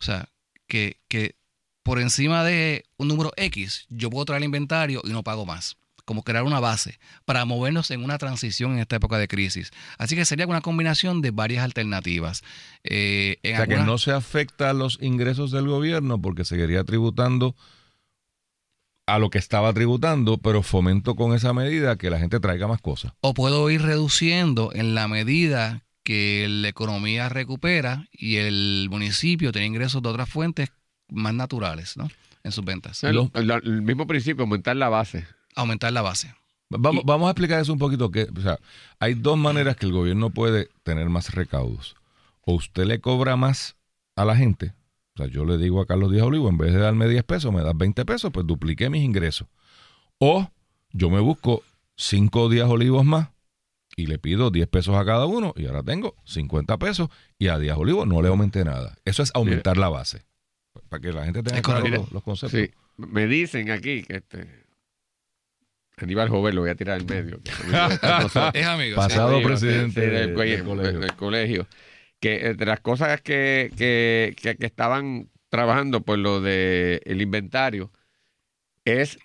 O 0.00 0.04
sea, 0.04 0.28
que, 0.66 1.00
que 1.08 1.36
por 1.82 1.98
encima 1.98 2.44
de 2.44 2.84
un 2.96 3.08
número 3.08 3.32
X, 3.36 3.86
yo 3.88 4.10
puedo 4.10 4.24
traer 4.24 4.42
el 4.42 4.46
inventario 4.46 5.02
y 5.04 5.10
no 5.10 5.22
pago 5.22 5.46
más. 5.46 5.76
Como 6.04 6.24
crear 6.24 6.42
una 6.42 6.58
base 6.58 6.98
para 7.24 7.44
movernos 7.44 7.90
en 7.92 8.02
una 8.02 8.18
transición 8.18 8.72
en 8.72 8.78
esta 8.80 8.96
época 8.96 9.16
de 9.18 9.28
crisis. 9.28 9.70
Así 9.96 10.16
que 10.16 10.24
sería 10.24 10.46
una 10.46 10.60
combinación 10.60 11.20
de 11.20 11.30
varias 11.30 11.62
alternativas. 11.62 12.42
Eh, 12.82 13.38
en 13.44 13.54
o 13.54 13.56
sea, 13.58 13.66
que 13.66 13.76
no 13.76 13.96
se 13.98 14.10
afecta 14.10 14.70
a 14.70 14.72
los 14.72 14.98
ingresos 15.00 15.52
del 15.52 15.68
gobierno 15.68 16.20
porque 16.20 16.44
seguiría 16.44 16.82
tributando 16.82 17.54
a 19.14 19.18
lo 19.18 19.30
que 19.30 19.38
estaba 19.38 19.72
tributando, 19.72 20.38
pero 20.38 20.62
fomento 20.62 21.14
con 21.16 21.34
esa 21.34 21.52
medida 21.52 21.96
que 21.96 22.10
la 22.10 22.18
gente 22.18 22.40
traiga 22.40 22.66
más 22.68 22.80
cosas. 22.80 23.12
o 23.20 23.34
puedo 23.34 23.68
ir 23.70 23.82
reduciendo 23.82 24.70
en 24.74 24.94
la 24.94 25.08
medida 25.08 25.82
que 26.02 26.46
la 26.48 26.68
economía 26.68 27.28
recupera 27.28 28.08
y 28.12 28.36
el 28.36 28.88
municipio 28.90 29.52
tiene 29.52 29.66
ingresos 29.66 30.02
de 30.02 30.08
otras 30.08 30.28
fuentes 30.28 30.70
más 31.08 31.34
naturales 31.34 31.96
¿no? 31.96 32.08
en 32.42 32.52
sus 32.52 32.64
ventas. 32.64 33.04
El, 33.04 33.30
el- 33.34 33.50
el 33.50 33.82
mismo 33.82 34.06
principio, 34.06 34.42
aumentar 34.44 34.76
la 34.76 34.88
base. 34.88 35.26
Aumentar 35.56 35.92
la 35.92 36.02
base. 36.02 36.34
Vamos, 36.70 37.02
Y- 37.02 37.06
vamos 37.06 37.26
a 37.26 37.30
explicar 37.32 37.60
eso 37.60 37.72
un 37.72 37.78
poquito. 37.78 38.10
Que, 38.10 38.28
o 38.34 38.40
sea, 38.40 38.58
hay 38.98 39.14
dos 39.14 39.36
maneras 39.36 39.76
que 39.76 39.86
el 39.86 39.92
gobierno 39.92 40.30
puede 40.30 40.68
tener 40.84 41.08
más 41.10 41.34
recaudos. 41.34 41.96
O 42.42 42.54
usted 42.54 42.84
le 42.86 43.00
cobra 43.00 43.36
más 43.36 43.76
a 44.16 44.24
la 44.24 44.36
gente. 44.36 44.72
O 45.14 45.18
sea, 45.18 45.26
yo 45.26 45.44
le 45.44 45.58
digo 45.58 45.80
a 45.80 45.86
Carlos 45.86 46.10
Díaz 46.12 46.24
Olivo, 46.24 46.48
en 46.48 46.58
vez 46.58 46.72
de 46.72 46.78
darme 46.78 47.08
10 47.08 47.24
pesos, 47.24 47.52
me 47.52 47.62
das 47.62 47.76
20 47.76 48.04
pesos, 48.04 48.30
pues 48.32 48.46
dupliqué 48.46 48.90
mis 48.90 49.02
ingresos. 49.02 49.48
O 50.18 50.50
yo 50.92 51.10
me 51.10 51.20
busco 51.20 51.62
5 51.96 52.48
días 52.48 52.68
olivos 52.68 53.04
más 53.04 53.28
y 53.96 54.06
le 54.06 54.18
pido 54.18 54.50
10 54.50 54.68
pesos 54.68 54.96
a 54.96 55.04
cada 55.04 55.26
uno 55.26 55.52
y 55.56 55.66
ahora 55.66 55.82
tengo 55.82 56.14
50 56.24 56.78
pesos 56.78 57.08
y 57.38 57.48
a 57.48 57.58
Díaz 57.58 57.76
Olivo 57.76 58.06
no 58.06 58.22
le 58.22 58.28
aumenté 58.28 58.64
nada. 58.64 58.96
Eso 59.04 59.22
es 59.22 59.30
aumentar 59.34 59.76
la 59.76 59.88
base. 59.88 60.24
Para 60.88 61.00
que 61.00 61.12
la 61.12 61.24
gente 61.24 61.42
tenga 61.42 61.62
claro 61.62 61.88
los, 61.88 62.12
los 62.12 62.22
conceptos. 62.22 62.58
Sí. 62.58 62.70
Me 62.96 63.26
dicen 63.26 63.70
aquí 63.70 64.02
que 64.02 64.16
este. 64.16 64.64
Aníbal 65.96 66.28
Joven 66.28 66.54
lo 66.54 66.62
voy 66.62 66.70
a 66.70 66.74
tirar 66.74 66.98
al 66.98 67.06
medio. 67.06 67.40
que. 67.42 67.50
Es 68.58 68.66
amigo. 68.66 68.96
Pasado 68.96 69.36
Amigo, 69.36 69.48
presidente 69.48 70.00
del, 70.00 70.12
del 70.28 70.34
colegio, 70.34 71.16
colegio. 71.16 71.66
Del. 72.20 72.40
Que 72.40 72.46
entre 72.48 72.66
las 72.66 72.80
cosas 72.80 73.20
que, 73.20 73.70
que, 73.76 74.34
que- 74.40 74.56
que 74.56 74.66
estaban 74.66 75.28
trabajando 75.48 76.02
por 76.02 76.18
lo 76.18 76.40
de 76.40 77.00
el 77.06 77.20
inventario 77.22 77.90
es 78.84 79.18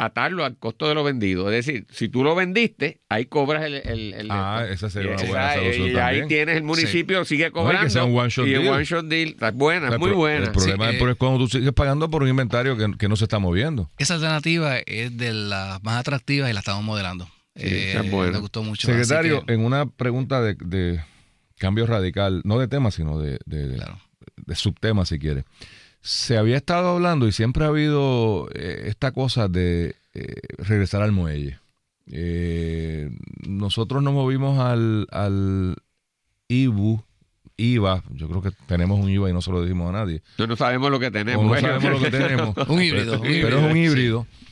atarlo 0.00 0.44
al 0.44 0.56
costo 0.58 0.86
de 0.88 0.94
lo 0.94 1.02
vendido. 1.02 1.50
Es 1.50 1.66
decir, 1.66 1.84
si 1.90 2.08
tú 2.08 2.22
lo 2.22 2.36
vendiste, 2.36 3.00
ahí 3.08 3.26
cobras 3.26 3.64
el... 3.64 3.74
el, 3.74 4.14
el- 4.14 4.28
Ah, 4.30 4.60
esto. 4.62 4.86
esa 4.86 4.90
sería 4.90 5.10
Y 5.12 5.14
una 5.14 5.24
buena 5.24 5.54
solución 5.54 5.88
y 5.90 5.96
ahí 5.96 6.26
tienes 6.28 6.56
el 6.56 6.62
municipio, 6.62 7.24
sigue 7.24 7.46
No, 7.46 7.52
cobrando. 7.52 7.82
que 7.84 7.90
sea 7.90 8.04
un 8.04 8.16
one 8.16 8.28
shot 8.30 8.46
y 8.46 8.54
el 8.54 8.62
deal. 8.62 8.74
one 8.74 8.84
shot 8.84 9.06
deal. 9.06 9.28
Está 9.30 9.50
buena, 9.50 9.98
muy 9.98 10.10
pro- 10.10 10.18
buena. 10.18 10.44
El 10.46 10.52
problema 10.52 10.90
Sí, 10.90 10.96
es 10.96 11.02
eh, 11.02 11.10
es 11.10 11.16
cuando 11.16 11.38
tú 11.38 11.48
sigues 11.48 11.72
pagando 11.72 12.08
por 12.10 12.22
un 12.22 12.28
inventario 12.28 12.76
que, 12.76 12.96
que 12.96 13.08
no 13.08 13.16
se 13.16 13.24
está 13.24 13.40
moviendo. 13.40 13.90
Esa 13.98 14.14
alternativa 14.14 14.78
es 14.78 15.16
de 15.16 15.32
las 15.32 15.82
más 15.82 15.98
atractivas 15.98 16.48
y 16.48 16.52
la 16.52 16.60
estamos 16.60 16.84
modelando. 16.84 17.24
Sí, 17.56 17.62
Eh, 17.66 17.90
esa 17.90 18.04
es 18.04 18.10
buena. 18.12 18.32
Me 18.34 18.38
gustó 18.38 18.62
mucho. 18.62 18.86
Secretario, 18.86 19.44
que, 19.46 19.54
en 19.54 19.64
una 19.64 19.86
pregunta 19.86 20.40
de, 20.40 20.54
de 20.64 21.00
cambio 21.58 21.86
radical, 21.86 22.42
no 22.44 22.58
de 22.58 22.68
tema, 22.68 22.90
sino 22.90 23.18
de, 23.18 23.38
de, 23.44 23.76
claro. 23.76 23.98
de 24.36 24.54
subtema, 24.54 25.04
si 25.04 25.18
quiere. 25.18 25.44
Se 26.00 26.38
había 26.38 26.56
estado 26.56 26.90
hablando 26.90 27.26
y 27.26 27.32
siempre 27.32 27.64
ha 27.64 27.68
habido 27.68 28.48
eh, 28.54 28.84
esta 28.86 29.12
cosa 29.12 29.48
de 29.48 29.96
eh, 30.14 30.34
regresar 30.58 31.02
al 31.02 31.12
muelle. 31.12 31.58
Eh, 32.10 33.10
nosotros 33.46 34.02
nos 34.02 34.14
movimos 34.14 34.58
al, 34.58 35.06
al 35.10 35.76
IBU, 36.48 37.02
IVA, 37.58 38.04
yo 38.10 38.28
creo 38.28 38.40
que 38.40 38.52
tenemos 38.66 39.00
un 39.00 39.10
IVA 39.10 39.30
y 39.30 39.32
no 39.32 39.42
se 39.42 39.50
lo 39.50 39.62
dijimos 39.62 39.88
a 39.90 39.92
nadie. 39.92 40.22
No, 40.38 40.46
no 40.46 40.56
sabemos 40.56 40.90
lo 40.90 41.00
que 41.00 41.10
tenemos. 41.10 41.44
O 41.44 41.54
no 41.54 41.60
sabemos 41.60 41.90
lo 41.90 42.00
que 42.00 42.10
tenemos. 42.10 42.56
Un 42.68 42.82
híbrido, 42.82 43.14
un 43.14 43.20
Pero 43.22 43.32
híbrido, 43.32 43.58
es 43.58 43.64
un 43.64 44.24
sí. 44.24 44.47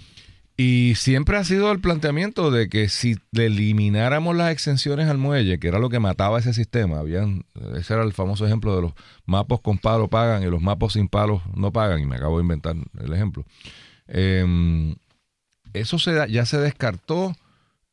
Y 0.58 0.94
siempre 0.96 1.36
ha 1.36 1.44
sido 1.44 1.70
el 1.70 1.80
planteamiento 1.80 2.50
de 2.50 2.70
que 2.70 2.88
si 2.88 3.16
elimináramos 3.32 4.34
las 4.34 4.52
exenciones 4.52 5.06
al 5.08 5.18
muelle, 5.18 5.58
que 5.58 5.68
era 5.68 5.78
lo 5.78 5.90
que 5.90 6.00
mataba 6.00 6.38
ese 6.38 6.54
sistema, 6.54 6.98
habían, 6.98 7.44
ese 7.74 7.92
era 7.92 8.02
el 8.02 8.14
famoso 8.14 8.46
ejemplo 8.46 8.74
de 8.74 8.80
los 8.82 8.92
mapos 9.26 9.60
con 9.60 9.76
palo 9.76 10.08
pagan 10.08 10.42
y 10.42 10.46
los 10.46 10.62
mapos 10.62 10.94
sin 10.94 11.08
palos 11.08 11.42
no 11.54 11.72
pagan, 11.72 12.00
y 12.00 12.06
me 12.06 12.16
acabo 12.16 12.38
de 12.38 12.42
inventar 12.42 12.74
el 12.98 13.12
ejemplo. 13.12 13.44
Eh, 14.08 14.94
eso 15.74 15.98
se 15.98 16.12
da- 16.14 16.26
ya 16.26 16.46
se 16.46 16.58
descartó. 16.58 17.34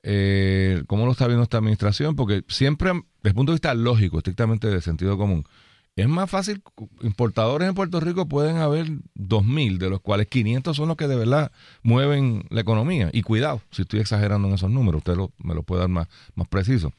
Eh, 0.03 0.83
¿Cómo 0.87 1.05
lo 1.05 1.11
está 1.13 1.27
viendo 1.27 1.43
esta 1.43 1.57
administración? 1.57 2.15
Porque 2.15 2.43
siempre, 2.47 2.91
desde 2.93 3.29
el 3.29 3.33
punto 3.35 3.51
de 3.51 3.55
vista 3.55 3.73
lógico, 3.73 4.17
estrictamente 4.19 4.67
de 4.67 4.81
sentido 4.81 5.17
común, 5.17 5.45
es 5.95 6.07
más 6.07 6.29
fácil, 6.29 6.63
importadores 7.01 7.69
en 7.69 7.75
Puerto 7.75 7.99
Rico 7.99 8.27
pueden 8.27 8.57
haber 8.57 8.87
2.000, 9.15 9.77
de 9.77 9.89
los 9.91 10.01
cuales 10.01 10.27
500 10.27 10.75
son 10.75 10.87
los 10.87 10.97
que 10.97 11.07
de 11.07 11.15
verdad 11.15 11.51
mueven 11.83 12.45
la 12.49 12.61
economía. 12.61 13.09
Y 13.13 13.21
cuidado, 13.21 13.61
si 13.71 13.83
estoy 13.83 13.99
exagerando 13.99 14.47
en 14.47 14.55
esos 14.55 14.71
números, 14.71 14.99
usted 14.99 15.15
lo- 15.15 15.31
me 15.37 15.53
lo 15.53 15.61
puede 15.63 15.81
dar 15.81 15.89
más, 15.89 16.07
más 16.33 16.47
preciso. 16.47 16.93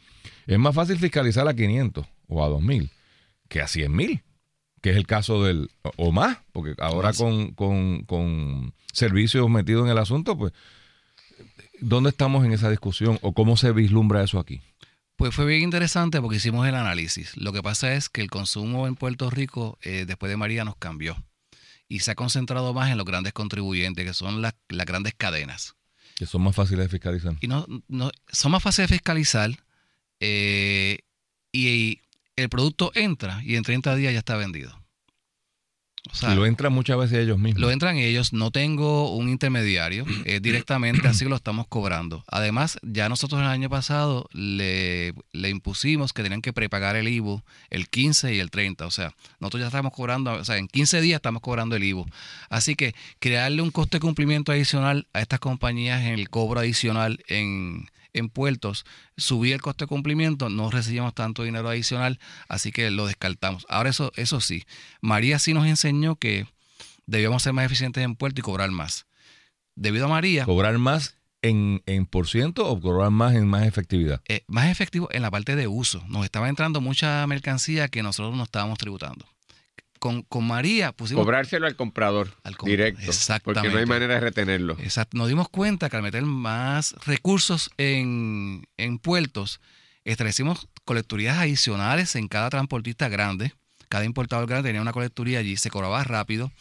Es 0.47 0.59
más 0.59 0.75
fácil 0.75 0.97
fiscalizar 0.99 1.49
a 1.49 1.55
500 1.55 2.07
o 2.29 2.45
a 2.45 2.49
2.000 2.49 2.91
que 3.49 3.61
a 3.61 3.67
100.000, 3.67 4.23
que 4.81 4.91
es 4.91 4.97
el 4.97 5.07
caso 5.09 5.43
del, 5.43 5.71
o- 5.97 6.13
más, 6.13 6.39
porque 6.53 6.75
ahora 6.79 7.13
con, 7.13 7.53
con, 7.53 8.03
con 8.05 8.75
servicios 8.93 9.51
metidos 9.51 9.85
en 9.87 9.91
el 9.91 9.99
asunto, 9.99 10.39
pues, 10.39 10.53
¿dónde 11.81 12.11
estamos 12.11 12.45
en 12.45 12.53
esa 12.53 12.71
discusión 12.71 13.19
o 13.23 13.33
cómo 13.33 13.57
se 13.57 13.73
vislumbra 13.73 14.23
eso 14.23 14.39
aquí? 14.39 14.61
Pues 15.17 15.35
fue 15.35 15.45
bien 15.47 15.63
interesante 15.63 16.21
porque 16.21 16.37
hicimos 16.39 16.67
el 16.67 16.75
análisis. 16.75 17.37
Lo 17.37 17.53
que 17.53 17.63
pasa 17.63 17.95
es 17.95 18.09
que 18.09 18.21
el 18.21 18.31
consumo 18.31 18.87
en 18.89 18.97
Puerto 18.97 19.31
Rico 19.31 19.79
eh, 19.83 20.05
después 20.07 20.29
de 20.31 20.37
María 20.37 20.65
nos 20.65 20.77
cambió 20.77 21.17
y 21.89 22.01
se 22.01 22.11
ha 22.11 22.15
concentrado 22.15 22.75
más 22.75 22.91
en 22.91 22.97
los 22.99 23.07
grandes 23.07 23.33
contribuyentes, 23.33 24.05
que 24.05 24.15
son 24.15 24.43
las, 24.43 24.55
las 24.69 24.87
grandes 24.87 25.15
cadenas. 25.17 25.77
Que 26.17 26.27
son 26.27 26.43
más 26.43 26.55
fáciles 26.57 26.87
de 26.87 26.89
fiscalizar. 26.89 27.35
Y 27.41 27.47
no, 27.47 27.65
no- 27.89 28.11
son 28.33 28.53
más 28.53 28.63
fáciles 28.63 28.91
de 28.91 28.97
fiscalizar 28.97 29.51
eh, 30.21 30.99
y 31.53 32.01
el 32.37 32.49
producto 32.49 32.91
entra 32.95 33.41
y 33.45 33.55
en 33.57 33.63
30 33.63 33.95
días 33.97 34.13
ya 34.13 34.19
está 34.19 34.37
vendido. 34.37 34.84
O 36.13 36.15
sea, 36.15 36.35
lo 36.35 36.45
entran 36.45 36.73
muchas 36.73 36.99
veces 36.99 37.19
ellos 37.19 37.39
mismos. 37.39 37.61
lo 37.63 37.71
entran 37.71 37.97
ellos, 37.97 38.35
no 38.35 38.51
tengo 38.51 39.15
un 39.17 39.31
intermediario, 39.31 40.05
es 40.27 40.43
directamente 40.43 41.09
así 41.09 41.25
lo 41.25 41.35
estamos 41.35 41.67
cobrando. 41.67 42.25
Además, 42.29 42.79
ya 42.83 43.09
nosotros 43.09 43.41
el 43.41 43.47
año 43.47 43.71
pasado 43.71 44.29
le, 44.33 45.15
le 45.33 45.49
impusimos 45.49 46.13
que 46.13 46.23
tenían 46.23 46.43
que 46.43 46.53
prepagar 46.53 46.97
el 46.97 47.09
IVU 47.09 47.43
el 47.71 47.89
15 47.89 48.35
y 48.35 48.39
el 48.39 48.51
30. 48.51 48.87
O 48.87 48.91
sea, 48.91 49.15
nosotros 49.41 49.63
ya 49.63 49.67
estamos 49.69 49.93
cobrando, 49.93 50.33
o 50.33 50.45
sea, 50.45 50.59
en 50.59 50.69
15 50.69 51.01
días 51.01 51.17
estamos 51.17 51.41
cobrando 51.41 51.75
el 51.77 51.85
IVU. 51.85 52.07
Así 52.51 52.77
que 52.77 52.95
crearle 53.19 53.63
un 53.63 53.71
coste 53.71 53.97
de 53.97 54.01
cumplimiento 54.01 54.53
adicional 54.53 55.09
a 55.15 55.21
estas 55.21 55.41
compañías 55.41 56.03
en 56.03 56.15
el 56.15 56.29
cobro 56.29 56.61
adicional 56.61 57.21
en, 57.29 57.89
en 58.15 58.31
puertos, 58.31 58.87
subir 59.17 59.53
el 59.53 59.61
coste 59.61 59.85
de 59.85 59.89
cumplimiento, 59.89 60.49
no 60.49 60.71
recibimos 60.71 61.15
tanto 61.15 61.43
dinero 61.43 61.69
adicional, 61.69 62.19
así 62.49 62.73
que 62.73 62.91
lo 62.91 63.07
descartamos. 63.07 63.67
Ahora 63.69 63.91
eso, 63.91 64.13
eso 64.17 64.41
sí, 64.41 64.65
María 65.03 65.39
sí 65.39 65.53
nos 65.53 65.67
enseñó 65.67 66.17
que 66.17 66.47
debíamos 67.07 67.43
ser 67.43 67.53
más 67.53 67.67
eficientes 67.67 68.03
en 68.03 68.15
puerto 68.17 68.41
y 68.41 68.43
cobrar 68.43 68.71
más. 68.71 69.07
Debido 69.77 70.07
a 70.07 70.09
María, 70.09 70.45
¿Cobrar 70.45 70.79
más 70.79 71.17
en, 71.43 71.83
en 71.87 72.07
por 72.07 72.29
ciento 72.29 72.67
o 72.67 72.81
cobrar 72.81 73.11
más 73.11 73.35
en 73.35 73.47
más 73.47 73.67
efectividad? 73.67 74.23
eh, 74.29 74.45
más 74.47 74.71
efectivo 74.71 75.09
en 75.11 75.21
la 75.23 75.31
parte 75.31 75.57
de 75.57 75.67
uso. 75.67 76.03
Nos 76.09 76.25
estaba 76.25 76.49
entrando 76.49 76.81
mucha 76.81 77.27
mercancía 77.27 77.89
que 77.89 78.03
nosotros 78.03 78.35
no 78.37 78.45
estábamos 78.45 78.79
tributando. 78.79 79.27
Con, 80.05 80.21
con 80.21 80.47
María 80.47 80.93
pusimos 80.93 81.25
Cobrárselo 81.25 81.67
al 81.67 81.77
comprador 81.77 82.29
Al 82.43 82.55
directo. 82.63 83.01
Porque 83.01 83.01
no 83.01 83.01
hay 83.01 83.09
Exactamente. 83.09 83.87
manera 83.87 84.15
de 84.15 84.21
retenerlo. 84.21 84.77
Exacto. 84.81 85.17
Nos 85.17 85.29
dimos 85.29 85.49
cuenta 85.49 85.89
que 85.89 85.97
al 85.97 86.03
meter 86.03 86.23
más 86.25 86.95
recursos 87.07 87.71
en, 87.79 88.67
en 88.77 88.99
puertos, 88.99 89.63
establecimos 90.05 90.69
colecturías 90.85 91.39
adicionales 91.39 92.17
en 92.17 92.29
cada 92.29 92.51
transportista 92.51 93.09
grande. 93.09 93.55
Cada 93.89 94.05
importador 94.05 94.47
grande 94.47 94.69
tenía 94.69 94.83
una 94.83 94.93
colecturía 94.93 95.39
allí, 95.39 95.57
se 95.57 95.71
cobraba 95.71 96.05
rápido. 96.05 96.53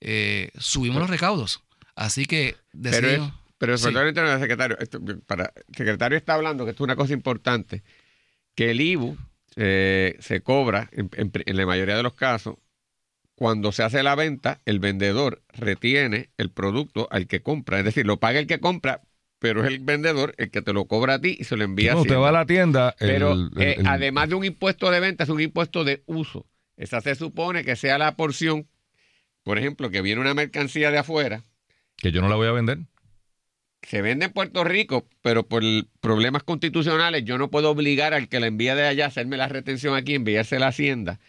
Eh, 0.00 0.50
subimos 0.56 1.00
los 1.00 1.10
recaudos. 1.10 1.62
Así 1.96 2.26
que 2.26 2.54
Pero 2.80 2.94
es, 2.96 3.02
decidimos. 3.02 3.32
pero 3.58 3.76
Sí. 3.76 3.84
perdón, 3.86 4.08
interrumpa, 4.08 4.38
secretario, 4.38 4.78
esto, 4.78 5.00
para, 5.26 5.52
el 5.66 5.74
secretario 5.76 6.16
está 6.16 6.34
hablando 6.34 6.64
que 6.64 6.70
esto 6.70 6.84
es 6.84 6.86
una 6.86 6.94
cosa 6.96 7.12
importante, 7.12 7.82
que 8.54 8.70
el 8.70 8.80
IBU 8.80 9.16
eh, 9.56 10.16
se 10.20 10.40
cobra 10.42 10.88
en, 10.92 11.10
en- 11.16 11.30
en 11.46 11.56
la 11.56 11.66
mayoría 11.66 11.96
de 11.96 12.02
los 12.04 12.14
casos 12.14 12.56
cuando 13.34 13.72
se 13.72 13.82
hace 13.82 14.02
la 14.02 14.14
venta, 14.14 14.60
el 14.64 14.78
vendedor 14.78 15.42
retiene 15.48 16.30
el 16.38 16.50
producto 16.50 17.08
al 17.10 17.26
que 17.26 17.42
compra, 17.42 17.78
es 17.78 17.84
decir, 17.84 18.06
lo 18.06 18.18
paga 18.20 18.38
el 18.38 18.46
que 18.46 18.60
compra, 18.60 19.02
pero 19.38 19.62
es 19.62 19.68
el 19.68 19.80
vendedor 19.80 20.34
el 20.38 20.50
que 20.50 20.62
te 20.62 20.72
lo 20.72 20.86
cobra 20.86 21.14
a 21.14 21.20
ti 21.20 21.36
y 21.38 21.44
se 21.44 21.56
lo 21.56 21.64
envía 21.64 21.92
a 21.92 21.96
usted 21.96 22.16
va 22.16 22.28
a 22.28 22.32
la 22.32 22.46
tienda, 22.46 22.94
Pero 22.98 23.32
el- 23.32 23.50
eh, 23.58 23.76
el- 23.78 23.86
además 23.86 24.28
de 24.28 24.36
un 24.36 24.44
impuesto 24.44 24.90
de 24.90 25.00
venta, 25.00 25.24
es 25.24 25.30
un 25.30 25.40
impuesto 25.40 25.84
de 25.84 26.02
uso. 26.06 26.46
Esa 26.76 27.00
se 27.00 27.14
supone 27.14 27.64
que 27.64 27.76
sea 27.76 27.98
la 27.98 28.16
porción, 28.16 28.68
por 29.42 29.58
ejemplo, 29.58 29.90
que 29.90 30.00
viene 30.02 30.20
una 30.20 30.34
mercancía 30.34 30.90
de 30.90 30.98
afuera, 30.98 31.44
que 31.96 32.12
yo 32.12 32.20
no 32.22 32.28
la 32.28 32.36
voy 32.36 32.48
a 32.48 32.52
vender. 32.52 32.78
se 33.82 34.00
vende 34.00 34.26
en 34.26 34.32
Puerto 34.32 34.64
Rico, 34.64 35.06
pero 35.20 35.46
por 35.46 35.62
problemas 36.00 36.42
constitucionales 36.42 37.24
yo 37.24 37.36
no 37.36 37.50
puedo 37.50 37.70
obligar 37.70 38.14
al 38.14 38.28
que 38.28 38.40
la 38.40 38.46
envía 38.46 38.74
de 38.74 38.86
allá 38.86 39.04
a 39.04 39.08
hacerme 39.08 39.36
la 39.36 39.46
retención 39.48 39.94
aquí, 39.94 40.14
enviarse 40.14 40.56
a 40.56 40.60
la 40.60 40.68
hacienda. 40.68 41.20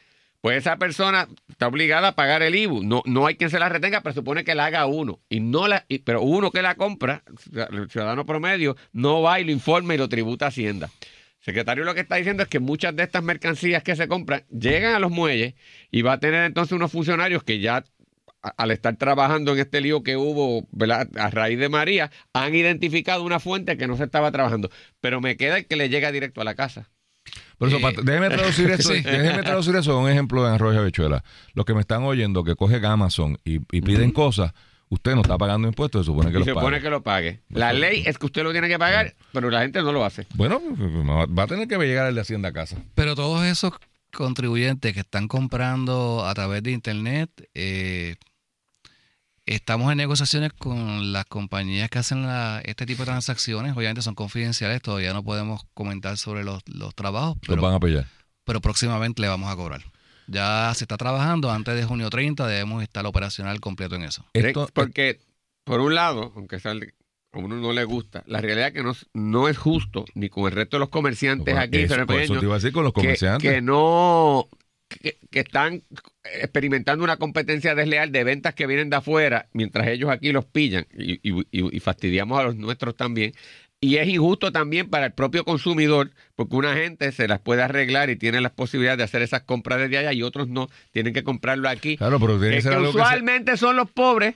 Pues 0.45 0.57
esa 0.57 0.77
persona 0.77 1.27
está 1.49 1.65
obligada 1.65 2.09
a 2.09 2.11
pagar 2.15 2.43
el 2.43 2.53
IBU. 2.53 2.83
No, 2.83 3.01
no 3.07 3.25
hay 3.25 3.33
quien 3.33 3.49
se 3.49 3.57
la 3.57 3.67
retenga, 3.67 4.01
pero 4.01 4.13
supone 4.13 4.43
que 4.43 4.53
la 4.53 4.65
haga 4.65 4.85
uno. 4.85 5.19
Y 5.27 5.39
no 5.39 5.67
la, 5.67 5.85
y- 5.87 5.97
pero 5.97 6.21
uno 6.21 6.51
que 6.51 6.61
la 6.61 6.75
compra, 6.75 7.23
el 7.51 7.89
ciudadano 7.89 8.27
promedio, 8.27 8.77
no 8.93 9.23
va 9.23 9.39
y 9.39 9.43
lo 9.43 9.51
informa 9.51 9.95
y 9.95 9.97
lo 9.97 10.07
tributa 10.07 10.45
a 10.45 10.49
Hacienda. 10.49 10.91
Secretario 11.39 11.83
lo 11.83 11.95
que 11.95 12.01
está 12.01 12.17
diciendo 12.17 12.43
es 12.43 12.49
que 12.49 12.59
muchas 12.59 12.95
de 12.95 13.01
estas 13.01 13.23
mercancías 13.23 13.81
que 13.81 13.95
se 13.95 14.07
compran 14.07 14.43
llegan 14.51 14.93
a 14.93 14.99
los 14.99 15.09
muelles 15.09 15.55
y 15.89 16.03
va 16.03 16.13
a 16.13 16.19
tener 16.19 16.43
entonces 16.45 16.73
unos 16.73 16.91
funcionarios 16.91 17.41
que 17.43 17.59
ya 17.59 17.83
al 18.55 18.69
estar 18.69 18.95
trabajando 18.97 19.53
en 19.53 19.57
este 19.61 19.81
lío 19.81 20.03
que 20.03 20.15
hubo 20.15 20.67
a 21.17 21.29
raíz 21.31 21.57
de 21.57 21.69
María, 21.69 22.11
han 22.33 22.53
identificado 22.53 23.23
una 23.23 23.39
fuente 23.39 23.77
que 23.77 23.87
no 23.87 23.97
se 23.97 24.03
estaba 24.03 24.31
trabajando. 24.31 24.69
Pero 25.01 25.21
me 25.21 25.37
queda 25.37 25.57
el 25.57 25.65
que 25.65 25.75
le 25.75 25.89
llega 25.89 26.11
directo 26.11 26.39
a 26.39 26.43
la 26.43 26.53
casa. 26.53 26.91
Por 27.57 27.67
eso, 27.69 27.77
Eh, 27.77 27.95
déjeme 28.03 28.29
traducir 28.29 28.69
eso, 28.71 28.93
sí. 28.93 29.01
déjeme 29.01 29.43
traducir 29.43 29.75
eso 29.75 29.93
a 29.93 29.99
un 29.99 30.09
ejemplo 30.09 30.43
de 30.45 30.53
arroz 30.53 30.75
y 30.75 30.77
habichuela. 30.77 31.23
Los 31.53 31.65
que 31.65 31.73
me 31.73 31.81
están 31.81 32.03
oyendo 32.03 32.43
que 32.43 32.55
cogen 32.55 32.83
Amazon 32.85 33.37
y, 33.45 33.55
y 33.75 33.81
piden 33.81 34.11
cosas, 34.11 34.51
usted 34.89 35.15
no 35.15 35.21
está 35.21 35.37
pagando 35.37 35.67
impuestos, 35.67 36.05
se 36.05 36.11
supone 36.11 36.29
que 36.31 36.35
y 36.37 36.39
los 36.39 36.45
se 36.45 36.53
supone 36.53 36.81
que 36.81 36.89
lo 36.89 37.01
pague. 37.01 37.41
La 37.49 37.73
ley 37.73 38.03
es 38.05 38.17
que 38.17 38.25
usted 38.27 38.43
lo 38.43 38.51
tiene 38.51 38.67
que 38.67 38.77
pagar, 38.79 39.15
pero 39.31 39.49
la 39.49 39.61
gente 39.61 39.81
no 39.81 39.91
lo 39.91 40.03
hace. 40.05 40.27
Bueno, 40.35 40.61
va 40.61 41.25
va 41.25 41.43
a 41.43 41.47
tener 41.47 41.67
que 41.67 41.77
llegar 41.77 42.07
el 42.07 42.15
de 42.15 42.21
Hacienda 42.21 42.49
a 42.49 42.53
casa. 42.53 42.77
Pero 42.93 43.15
todos 43.15 43.45
esos 43.45 43.73
contribuyentes 44.13 44.93
que 44.93 45.01
están 45.01 45.27
comprando 45.27 46.25
a 46.25 46.33
través 46.33 46.63
de 46.63 46.71
Internet, 46.71 47.29
eh, 47.53 48.15
estamos 49.45 49.91
en 49.91 49.97
negociaciones 49.97 50.51
con 50.53 51.11
las 51.13 51.25
compañías 51.25 51.89
que 51.89 51.99
hacen 51.99 52.23
la- 52.23 52.61
este 52.65 52.85
tipo 52.85 53.03
de 53.03 53.07
transacciones. 53.11 53.75
Obviamente 53.75 54.01
son 54.01 54.15
confidenciales, 54.15 54.81
todavía 54.81 55.13
no 55.13 55.23
podemos 55.23 55.61
comentar 55.73 56.17
sobre 56.17 56.43
los, 56.43 56.63
los 56.67 56.95
trabajos, 56.95 57.35
Los 57.37 57.47
pero, 57.47 57.61
van 57.61 57.75
a 57.75 57.79
pillar. 57.79 58.07
pero 58.43 58.61
próximamente 58.61 59.21
le 59.21 59.27
vamos 59.27 59.51
a 59.51 59.55
cobrar. 59.55 59.81
Ya 60.27 60.71
se 60.73 60.85
está 60.85 60.97
trabajando, 60.97 61.51
antes 61.51 61.75
de 61.75 61.83
junio 61.85 62.09
30 62.09 62.47
debemos 62.47 62.81
estar 62.81 63.05
operacional 63.05 63.59
completo 63.59 63.95
en 63.95 64.03
eso. 64.03 64.25
Esto, 64.33 64.67
Porque, 64.73 65.19
por 65.63 65.79
un 65.81 65.93
lado, 65.93 66.33
aunque 66.35 66.59
sea 66.59 66.71
el- 66.71 66.93
a 67.31 67.37
uno 67.37 67.57
no 67.57 67.73
le 67.73 67.83
gusta, 67.83 68.23
la 68.27 68.39
realidad 68.41 68.69
es 68.69 68.73
que 68.73 68.81
no, 68.81 68.93
no 69.13 69.47
es 69.49 69.57
justo 69.57 70.05
ni 70.15 70.29
con 70.29 70.45
el 70.45 70.53
resto 70.53 70.77
de 70.77 70.79
los 70.79 70.89
comerciantes 70.89 71.55
aquí, 71.55 71.79
eso, 71.79 71.95
eso 71.95 72.05
Pequeño, 72.07 72.39
te 72.39 72.45
iba 72.45 72.55
a 72.55 72.57
decir 72.57 72.71
con 72.71 72.85
los 72.85 72.93
que, 72.93 73.01
comerciantes. 73.01 73.51
que 73.51 73.61
no 73.61 74.47
que, 74.87 75.17
que 75.31 75.39
están 75.39 75.83
experimentando 76.23 77.03
una 77.03 77.17
competencia 77.17 77.75
desleal 77.75 78.11
de 78.11 78.23
ventas 78.23 78.53
que 78.55 78.67
vienen 78.67 78.89
de 78.89 78.97
afuera 78.97 79.47
mientras 79.53 79.87
ellos 79.87 80.09
aquí 80.09 80.31
los 80.31 80.45
pillan 80.45 80.85
y, 80.97 81.19
y- 81.23 81.79
fastidiamos 81.79 82.39
a 82.39 82.43
los 82.43 82.55
nuestros 82.55 82.95
también. 82.95 83.33
Y 83.81 83.97
es 83.97 84.07
injusto 84.07 84.51
también 84.51 84.89
para 84.89 85.07
el 85.07 85.11
propio 85.13 85.43
consumidor 85.43 86.11
porque 86.35 86.55
una 86.55 86.73
gente 86.75 87.11
se 87.11 87.27
las 87.27 87.39
puede 87.39 87.61
arreglar 87.61 88.09
y 88.09 88.15
tiene 88.15 88.41
las 88.41 88.51
posibilidades 88.51 88.97
de 88.97 89.03
hacer 89.03 89.21
esas 89.21 89.41
compras 89.43 89.79
desde 89.79 89.97
allá 89.97 90.13
y 90.13 90.23
otros 90.23 90.47
no. 90.47 90.69
Tienen 90.91 91.13
que 91.13 91.23
comprarlo 91.23 91.69
aquí. 91.69 91.97
Claro, 91.97 92.19
pero 92.19 92.39
tiene 92.39 92.51
que, 92.51 92.55
que 92.57 92.61
ser 92.63 92.71
que 92.71 92.77
algo 92.77 92.91
que 92.91 92.97
usualmente 92.97 93.57
son 93.57 93.75
los 93.75 93.91
pobres. 93.91 94.35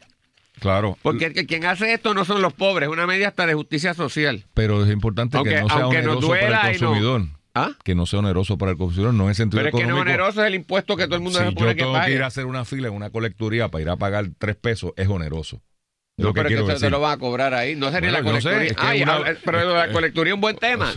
Claro, 0.60 0.98
porque 1.02 1.32
quien 1.46 1.66
hace 1.66 1.94
esto 1.94 2.14
no 2.14 2.26
son 2.26 2.42
los 2.42 2.52
pobres 2.54 2.90
es 2.90 2.94
una 2.94 3.08
medida 3.08 3.30
hasta 3.30 3.48
de 3.48 3.54
justicia 3.54 3.94
social. 3.94 4.44
Pero 4.54 4.84
es 4.84 4.92
importante 4.92 5.38
Aunque- 5.38 5.56
que 5.56 5.62
no 5.62 5.68
sea 5.70 5.78
aunque 5.84 6.02
nos 6.02 6.18
oneroso 6.18 6.28
para 6.48 6.70
el 6.70 6.76
y 6.76 6.80
no- 6.82 6.88
consumidor. 6.88 7.22
¿Ah? 7.66 7.78
Que 7.84 7.96
no 7.96 8.06
sea 8.06 8.20
oneroso 8.20 8.58
para 8.58 8.72
el 8.72 8.78
consumidor, 8.78 9.14
no 9.14 9.28
en 9.30 9.36
sentido 9.36 9.64
pero 9.64 9.78
es 9.78 9.84
que 9.84 9.88
no 9.90 10.00
oneroso 10.00 10.42
es 10.42 10.48
el 10.48 10.56
impuesto 10.56 10.96
que 10.98 11.06
todo 11.06 11.16
el 11.16 11.22
mundo 11.22 11.40
si 11.40 11.46
se 11.46 11.50
supone 11.52 11.70
yo 11.72 11.76
que 11.76 11.80
tengo 11.82 11.94
que 11.94 12.00
pague 12.00 12.16
ir 12.16 12.24
a 12.24 12.28
hacer 12.28 12.46
una 12.46 12.66
fila 12.66 12.88
en 12.88 12.94
una 12.94 13.10
colecturía 13.10 13.68
para 13.70 13.82
ir 13.82 13.90
a 13.90 13.98
pagar 13.98 14.28
tres 14.38 14.56
pesos, 14.56 14.92
es 14.98 15.08
oneroso. 15.08 15.62
No, 16.18 16.26
lo 16.28 16.34
que 16.34 16.42
pero 16.44 16.68
es 16.68 16.74
que 16.76 16.80
te 16.86 16.90
lo 16.90 17.00
van 17.00 17.14
a 17.14 17.18
cobrar 17.18 17.54
ahí. 17.54 17.76
No 17.76 17.92
sería 17.92 18.12
Bueno, 18.12 18.24
la 18.24 18.30
yo 18.30 18.34
no 18.34 18.42
sé, 18.42 18.50
colecturía. 18.50 18.72
es 18.72 18.78
que 18.78 18.86
Ay, 18.88 19.02
una- 19.04 19.40
pero 19.46 19.74
la 19.76 19.90
colecturía 19.94 20.32
es 20.32 20.36
un 20.36 20.42
buen 20.42 20.58
tema. 20.58 20.94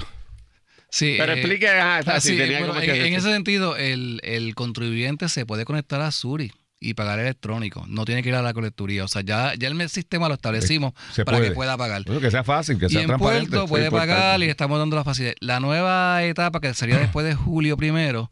Sí, 0.89 1.15
Pero 1.17 1.33
eh, 1.33 1.37
explique, 1.41 1.69
ajá, 1.69 2.01
o 2.01 2.03
sea, 2.03 2.15
Ah, 2.17 2.21
si 2.21 2.29
sí, 2.31 2.37
tenía 2.37 2.59
bueno, 2.59 2.75
como 2.75 2.85
en, 2.85 2.93
que 2.93 3.07
en 3.07 3.15
ese 3.15 3.31
sentido, 3.33 3.77
el, 3.77 4.21
el 4.25 4.55
contribuyente 4.55 5.29
se 5.31 5.47
puede 5.47 5.65
conectar 5.65 6.01
a 6.03 6.11
Suri 6.11 6.53
y 6.83 6.95
pagar 6.95 7.21
electrónico. 7.21 7.85
No 7.89 8.05
tiene 8.05 8.23
que 8.23 8.31
ir 8.31 8.35
a 8.35 8.43
la 8.43 8.53
colecturía. 8.53 9.05
O 9.05 9.09
sea, 9.09 9.23
ya, 9.23 9.55
ya 9.55 9.69
el 9.69 9.89
sistema 9.89 10.27
lo 10.29 10.35
establecimos 10.35 10.95
Se 11.13 11.25
para 11.25 11.39
puede. 11.39 11.51
que 11.51 11.55
pueda 11.55 11.77
pagar. 11.77 12.03
Bueno, 12.05 12.21
que 12.21 12.31
sea 12.31 12.43
fácil, 12.43 12.79
que 12.79 12.87
Y 12.87 12.89
sea 12.91 13.03
en 13.03 13.07
transparente. 13.07 13.51
Puerto 13.51 13.69
puede 13.69 13.91
pagar 13.91 14.41
y 14.41 14.47
le 14.47 14.51
estamos 14.51 14.79
dando 14.79 14.97
la 14.97 15.05
facilidad. 15.05 15.35
La 15.41 15.61
nueva 15.61 16.25
etapa, 16.25 16.61
que 16.61 16.75
sería 16.75 16.99
después 16.99 17.25
de 17.25 17.35
julio 17.35 17.77
primero, 17.77 18.31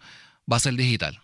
va 0.50 0.56
a 0.56 0.60
ser 0.60 0.74
digital. 0.74 1.20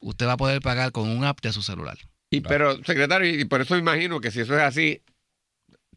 Usted 0.00 0.26
va 0.26 0.32
a 0.32 0.36
poder 0.38 0.62
pagar 0.62 0.90
con 0.90 1.08
un 1.08 1.24
app 1.24 1.40
de 1.42 1.52
su 1.52 1.62
celular. 1.62 1.98
Y, 2.30 2.40
pero, 2.40 2.82
secretario, 2.84 3.28
y 3.28 3.44
por 3.44 3.60
eso 3.60 3.76
imagino 3.76 4.20
que 4.20 4.30
si 4.30 4.40
eso 4.40 4.56
es 4.56 4.62
así, 4.62 5.02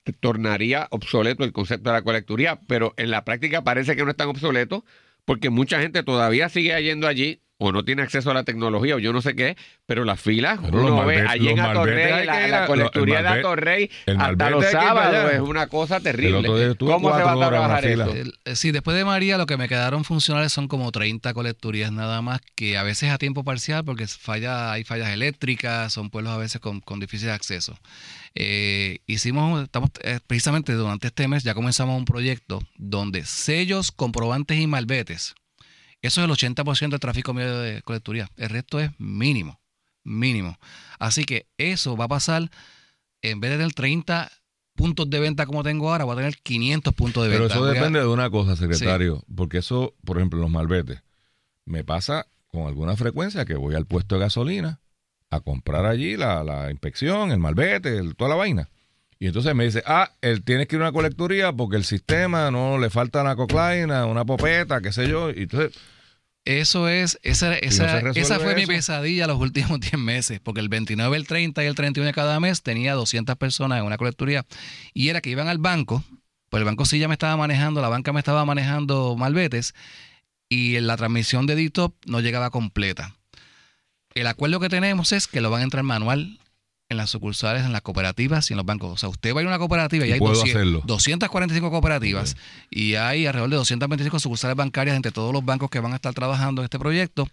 te 0.04 0.12
tornaría 0.12 0.88
obsoleto 0.92 1.46
el 1.46 1.54
concepto 1.54 1.90
de 1.90 1.96
la 1.96 2.02
colecturía, 2.02 2.60
pero 2.68 2.94
en 2.98 3.10
la 3.10 3.24
práctica 3.24 3.64
parece 3.64 3.96
que 3.96 4.04
no 4.04 4.12
es 4.12 4.18
tan 4.18 4.28
obsoleto 4.28 4.84
porque 5.24 5.50
mucha 5.50 5.82
gente 5.82 6.04
todavía 6.04 6.50
sigue 6.50 6.84
yendo 6.84 7.08
allí 7.08 7.42
o 7.58 7.72
no 7.72 7.86
tiene 7.86 8.02
acceso 8.02 8.32
a 8.32 8.34
la 8.34 8.44
tecnología 8.44 8.96
o 8.96 9.00
yo 9.00 9.14
no 9.14 9.22
sé 9.22 9.34
qué, 9.36 9.56
pero 9.86 10.04
las 10.04 10.20
filas 10.20 10.60
Pero 10.62 10.82
uno 10.86 11.06
ve 11.06 11.24
malvete- 11.24 11.30
allí 11.30 11.48
en 11.50 11.60
Atorrey, 11.62 12.26
la, 12.26 12.48
la 12.48 12.68
colecturía 12.68 13.22
de 13.22 13.28
Atorrey 13.30 13.92
hasta 14.18 14.50
los 14.50 14.66
sábados 14.66 15.34
es 15.34 15.40
una 15.40 15.68
cosa 15.68 16.00
terrible. 16.02 16.76
¿Cómo 16.78 17.16
se 17.16 17.24
va 17.24 17.32
a 17.32 17.48
trabajar 17.50 17.86
eso? 17.86 18.14
Eh, 18.14 18.56
sí, 18.56 18.72
después 18.72 18.98
de 18.98 19.06
María 19.06 19.38
lo 19.38 19.46
que 19.46 19.56
me 19.56 19.70
quedaron 19.70 20.04
funcionales 20.04 20.52
son 20.52 20.68
como 20.68 20.92
30 20.92 21.34
colecturías 21.34 21.92
nada 21.94 22.22
más, 22.22 22.42
que 22.56 22.78
a 22.78 22.84
veces 22.84 23.10
a 23.12 23.18
tiempo 23.18 23.44
parcial 23.46 23.86
porque 23.86 24.06
falla, 24.08 24.74
hay 24.74 24.84
fallas 24.84 25.10
eléctricas, 25.12 25.94
son 25.94 26.10
pueblos 26.10 26.34
a 26.34 26.38
veces 26.38 26.60
con, 26.60 26.82
con 26.82 27.00
difícil 27.00 27.30
acceso. 27.30 27.78
Eh, 28.36 29.00
hicimos, 29.08 29.64
estamos 29.64 29.92
eh, 30.04 30.20
precisamente 30.28 30.74
durante 30.74 31.08
este 31.08 31.28
mes 31.30 31.44
ya 31.44 31.54
comenzamos 31.54 31.98
un 31.98 32.04
proyecto 32.04 32.60
donde 32.78 33.24
sellos, 33.24 33.94
comprobantes 33.94 34.60
y 34.60 34.68
malbetes, 34.68 35.36
eso 36.06 36.22
es 36.22 36.26
el 36.26 36.32
80% 36.32 36.90
del 36.90 37.00
tráfico 37.00 37.34
medio 37.34 37.60
de 37.60 37.82
colecturía, 37.82 38.30
el 38.38 38.50
resto 38.50 38.80
es 38.80 38.92
mínimo, 39.00 39.60
mínimo. 40.04 40.58
Así 41.00 41.26
que 41.26 41.48
eso 41.58 41.96
va 41.98 42.06
a 42.06 42.10
pasar, 42.10 42.50
en 43.22 43.40
vez 43.40 43.52
de 43.52 43.58
tener 43.58 43.74
30 43.74 44.32
puntos 44.76 45.10
de 45.10 45.20
venta 45.20 45.46
como 45.46 45.64
tengo 45.64 45.90
ahora, 45.92 46.04
voy 46.06 46.14
a 46.14 46.18
tener 46.18 46.38
500 46.44 46.94
puntos 46.94 47.24
de 47.24 47.30
Pero 47.30 47.42
venta. 47.44 47.54
eso 47.56 47.64
Voy 47.64 47.72
a- 47.72 47.74
depende 47.74 48.00
de 48.00 48.08
una 48.08 48.30
cosa, 48.30 48.56
secretario, 48.56 49.24
porque 49.36 49.60
eso, 49.60 49.94
por 50.04 50.18
ejemplo, 50.18 50.38
en 50.40 50.44
los 50.44 50.52
malbetes, 50.52 51.02
me 51.66 51.84
pasa 51.84 52.28
con 52.50 52.68
alguna 52.68 52.96
frecuencia 52.96 53.46
que 53.46 53.56
voy 53.56 53.76
al 53.76 53.86
puesto 53.86 54.16
de 54.16 54.22
gasolina 54.22 54.80
a 55.32 55.40
comprar 55.40 55.86
allí 55.86 56.16
la, 56.18 56.44
la 56.44 56.72
inspección, 56.72 57.32
el 57.32 57.40
malvete, 57.40 57.98
el- 57.98 58.16
toda 58.16 58.30
la 58.30 58.36
vaina. 58.36 58.70
Y 59.18 59.28
entonces 59.28 59.56
me 59.56 59.64
dice, 59.64 59.82
ah, 59.86 60.12
él 60.22 60.44
tiene 60.44 60.68
que 60.68 60.76
ir 60.76 60.82
a 60.82 60.86
una 60.86 60.92
colecturía 60.92 61.52
porque 61.54 61.78
el 61.78 61.86
sistema 61.86 62.52
no 62.52 62.78
le 62.78 62.90
falta 62.90 63.22
una 63.22 63.36
coclaina, 63.38 64.06
una 64.06 64.26
popeta, 64.26 64.82
qué 64.82 64.92
sé 64.92 65.08
yo. 65.08 65.32
Y 65.32 65.44
entonces, 65.44 65.74
Eso 66.46 66.88
es, 66.88 67.20
esa, 67.24 67.56
esa, 67.58 68.00
esa 68.00 68.40
fue 68.40 68.54
mi 68.54 68.68
pesadilla 68.68 69.26
los 69.26 69.40
últimos 69.40 69.80
10 69.82 69.98
meses, 69.98 70.40
porque 70.40 70.62
el 70.62 70.70
29, 70.70 71.18
el 71.18 71.26
30 71.26 71.64
y 71.64 71.68
el 71.68 71.74
31 71.74 72.06
de 72.06 72.14
cada 72.14 72.40
mes 72.40 72.62
tenía 72.62 72.94
200 72.94 73.36
personas 73.36 73.80
en 73.80 73.86
una 73.86 73.98
colecturía 73.98 74.46
y 74.94 75.10
era 75.10 75.22
que 75.22 75.32
iban 75.32 75.48
al 75.48 75.58
banco, 75.58 76.04
pues 76.50 76.62
el 76.62 76.66
banco 76.66 76.86
sí 76.86 77.00
ya 77.00 77.08
me 77.08 77.16
estaba 77.16 77.36
manejando, 77.36 77.82
la 77.82 77.90
banca 77.90 78.14
me 78.14 78.20
estaba 78.20 78.46
manejando 78.46 79.16
malbetes 79.18 79.74
y 80.48 80.80
la 80.80 80.96
transmisión 80.98 81.48
de 81.48 81.56
DTOP 81.56 81.96
no 82.06 82.22
llegaba 82.22 82.52
completa. 82.52 83.16
El 84.14 84.28
acuerdo 84.28 84.60
que 84.60 84.70
tenemos 84.70 85.14
es 85.14 85.26
que 85.26 85.42
lo 85.42 85.50
van 85.50 85.62
a 85.62 85.64
entrar 85.64 85.84
manual 85.84 86.40
en 86.90 86.98
las 86.98 87.10
sucursales, 87.10 87.66
en 87.66 87.72
las 87.72 87.82
cooperativas 87.82 88.50
y 88.50 88.54
en 88.54 88.58
los 88.58 88.66
bancos. 88.66 88.92
O 88.92 88.98
sea, 88.98 89.10
usted 89.10 89.34
va 89.34 89.40
a 89.40 89.42
ir 89.42 89.48
a 89.48 89.50
una 89.50 89.60
cooperativa 89.60 90.06
y, 90.06 90.10
Y 90.10 90.12
hay 90.14 90.20
puedo 90.20 90.34
200 90.34 90.56
hacerlo. 90.56 90.82
245 90.86 91.72
cooperativas 91.72 92.36
y 92.70 92.96
hay 92.96 93.26
alrededor 93.26 93.50
de 93.50 93.56
225 93.58 94.20
sucursales 94.20 94.56
bancarias 94.56 94.96
entre 94.96 95.12
todos 95.12 95.34
los 95.34 95.44
bancos 95.44 95.70
que 95.70 95.80
van 95.80 95.94
a 95.94 95.96
estar 95.96 96.14
trabajando 96.14 96.62
en 96.62 96.66
este 96.66 96.78
proyecto 96.78 97.28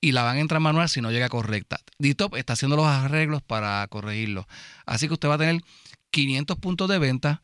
y 0.00 0.12
la 0.12 0.22
van 0.22 0.36
a 0.36 0.40
entrar 0.40 0.60
manual 0.60 0.88
si 0.88 1.00
no 1.00 1.10
llega 1.10 1.28
correcta. 1.28 1.80
DITOP 1.98 2.36
está 2.36 2.52
haciendo 2.52 2.76
los 2.76 2.86
arreglos 2.86 3.42
para 3.42 3.86
corregirlo. 3.88 4.46
Así 4.84 5.08
que 5.08 5.14
usted 5.14 5.28
va 5.28 5.34
a 5.34 5.38
tener 5.38 5.62
500 6.10 6.58
puntos 6.58 6.88
de 6.88 6.98
venta 6.98 7.42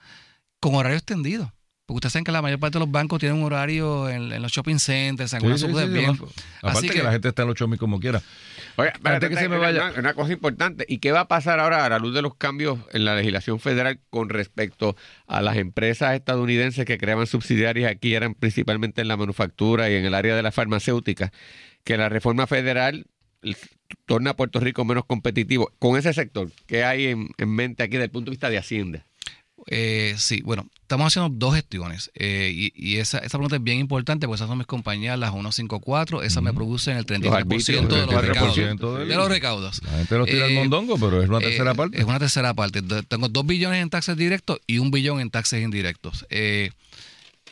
con 0.61 0.75
horario 0.75 0.99
extendido. 0.99 1.53
Porque 1.87 1.97
ustedes 1.99 2.13
saben 2.15 2.25
que 2.25 2.33
la 2.33 2.41
mayor 2.41 2.59
parte 2.59 2.79
de 2.79 2.85
los 2.85 2.91
bancos 2.91 3.19
tienen 3.21 3.37
un 3.39 3.45
horario 3.45 4.09
en, 4.09 4.33
en 4.33 4.41
los 4.41 4.51
shopping 4.51 4.79
centers, 4.79 5.35
en 5.35 5.41
Sí, 5.41 5.47
algunas 5.47 5.61
sí, 5.61 5.67
sí, 5.67 5.89
bien. 5.93 6.11
Aparte 6.13 6.33
Así 6.63 6.89
que, 6.89 6.95
que- 6.95 7.03
la 7.03 7.13
gente 7.13 7.29
está 7.29 7.43
en 7.43 7.49
los 7.49 7.57
chomis 7.57 7.79
como 7.79 8.01
quiera. 8.01 8.23
Oye, 8.77 8.89
Antes 8.89 9.03
que 9.03 9.15
espérate, 9.17 9.37
se 9.37 9.49
me 9.51 9.57
una- 9.59 9.67
vaya- 9.67 9.91
Una, 9.91 9.99
una 10.01 10.15
cosa 10.15 10.33
importante. 10.33 10.87
¿Y 10.89 10.99
qué 10.99 11.13
va 11.13 11.21
a 11.21 11.29
pasar 11.29 11.61
ahora 11.61 11.85
a 11.85 11.89
la 11.91 11.99
luz 11.99 12.15
de 12.15 12.23
los 12.23 12.37
cambios 12.37 12.79
en 12.93 13.05
la 13.05 13.15
legislación 13.15 13.61
federal 13.61 14.01
con 14.09 14.31
respecto 14.31 14.97
a 15.27 15.43
las 15.43 15.57
empresas 15.59 16.15
estadounidenses 16.15 16.87
que 16.87 16.97
creaban 16.97 17.27
subsidiarias 17.27 17.91
aquí, 17.91 18.15
eran 18.15 18.35
principalmente 18.35 19.03
en 19.03 19.09
la 19.09 19.17
manufactura 19.19 19.91
y 19.91 19.95
en 19.97 20.07
el 20.07 20.15
área 20.15 20.35
de 20.35 20.43
la 20.43 20.53
farmacéutica? 20.53 21.33
Que 21.85 21.99
la 21.99 22.09
reforma 22.09 22.47
federal 22.47 23.07
torna 24.07 24.31
a 24.31 24.37
Puerto 24.37 24.59
Rico 24.59 24.87
menos 24.87 25.05
competitivo. 25.05 25.71
Con 25.79 25.99
ese 25.99 26.15
sector, 26.15 26.51
¿qué 26.67 26.83
hay 26.85 27.09
en, 27.09 27.29
en 27.37 27.51
mente 27.55 27.83
aquí 27.83 27.93
desde 27.93 28.07
el 28.07 28.11
punto 28.11 28.31
de 28.31 28.37
vista 28.37 28.49
de 28.49 28.57
Hacienda? 28.57 29.05
Eh, 29.69 30.15
sí, 30.19 30.43
bueno, 30.43 30.69
estamos 30.83 31.07
haciendo 31.07 31.31
dos 31.35 31.55
gestiones 31.55 32.11
eh, 32.15 32.51
y, 32.55 32.73
y 32.75 32.97
esa, 32.97 33.19
esa 33.19 33.39
pregunta 33.39 33.57
es 33.57 33.63
bien 33.63 33.79
importante 33.79 34.27
porque 34.27 34.37
esas 34.37 34.49
son 34.49 34.59
mis 34.59 34.67
compañías, 34.67 35.19
las 35.19 35.31
154, 35.31 36.23
esas 36.23 36.43
me 36.43 36.53
producen 36.53 36.97
el 36.99 37.07
33% 37.07 37.33
arbitrios, 37.35 37.67
de 37.67 38.01
el 38.03 38.07
los 38.11 38.21
recaudos. 38.27 38.57
33% 38.59 38.99
del- 38.99 39.09
De 39.09 39.15
los 39.17 39.29
recaudos. 39.29 39.83
La 39.85 39.91
gente 39.99 40.19
los 40.19 40.27
tira 40.29 40.45
al 40.45 40.51
Eh, 40.51 40.55
mondongo, 40.57 40.99
pero 40.99 41.23
es 41.23 41.29
una 41.29 41.39
tercera 41.41 41.71
Eh, 41.71 41.75
parte. 41.75 41.99
Es 41.99 42.05
una 42.05 42.19
tercera 42.19 42.53
parte. 42.53 42.83
De- 42.83 43.03
Tengo 43.05 43.29
dos 43.29 43.47
billones 43.47 43.81
en 43.81 43.91
taxes 43.91 44.17
directos 44.17 44.59
y 44.67 44.79
un 44.79 44.91
billón 44.91 45.21
en 45.21 45.31
taxes 45.31 45.63
indirectos. 45.65 46.27
Eh, 46.31 46.71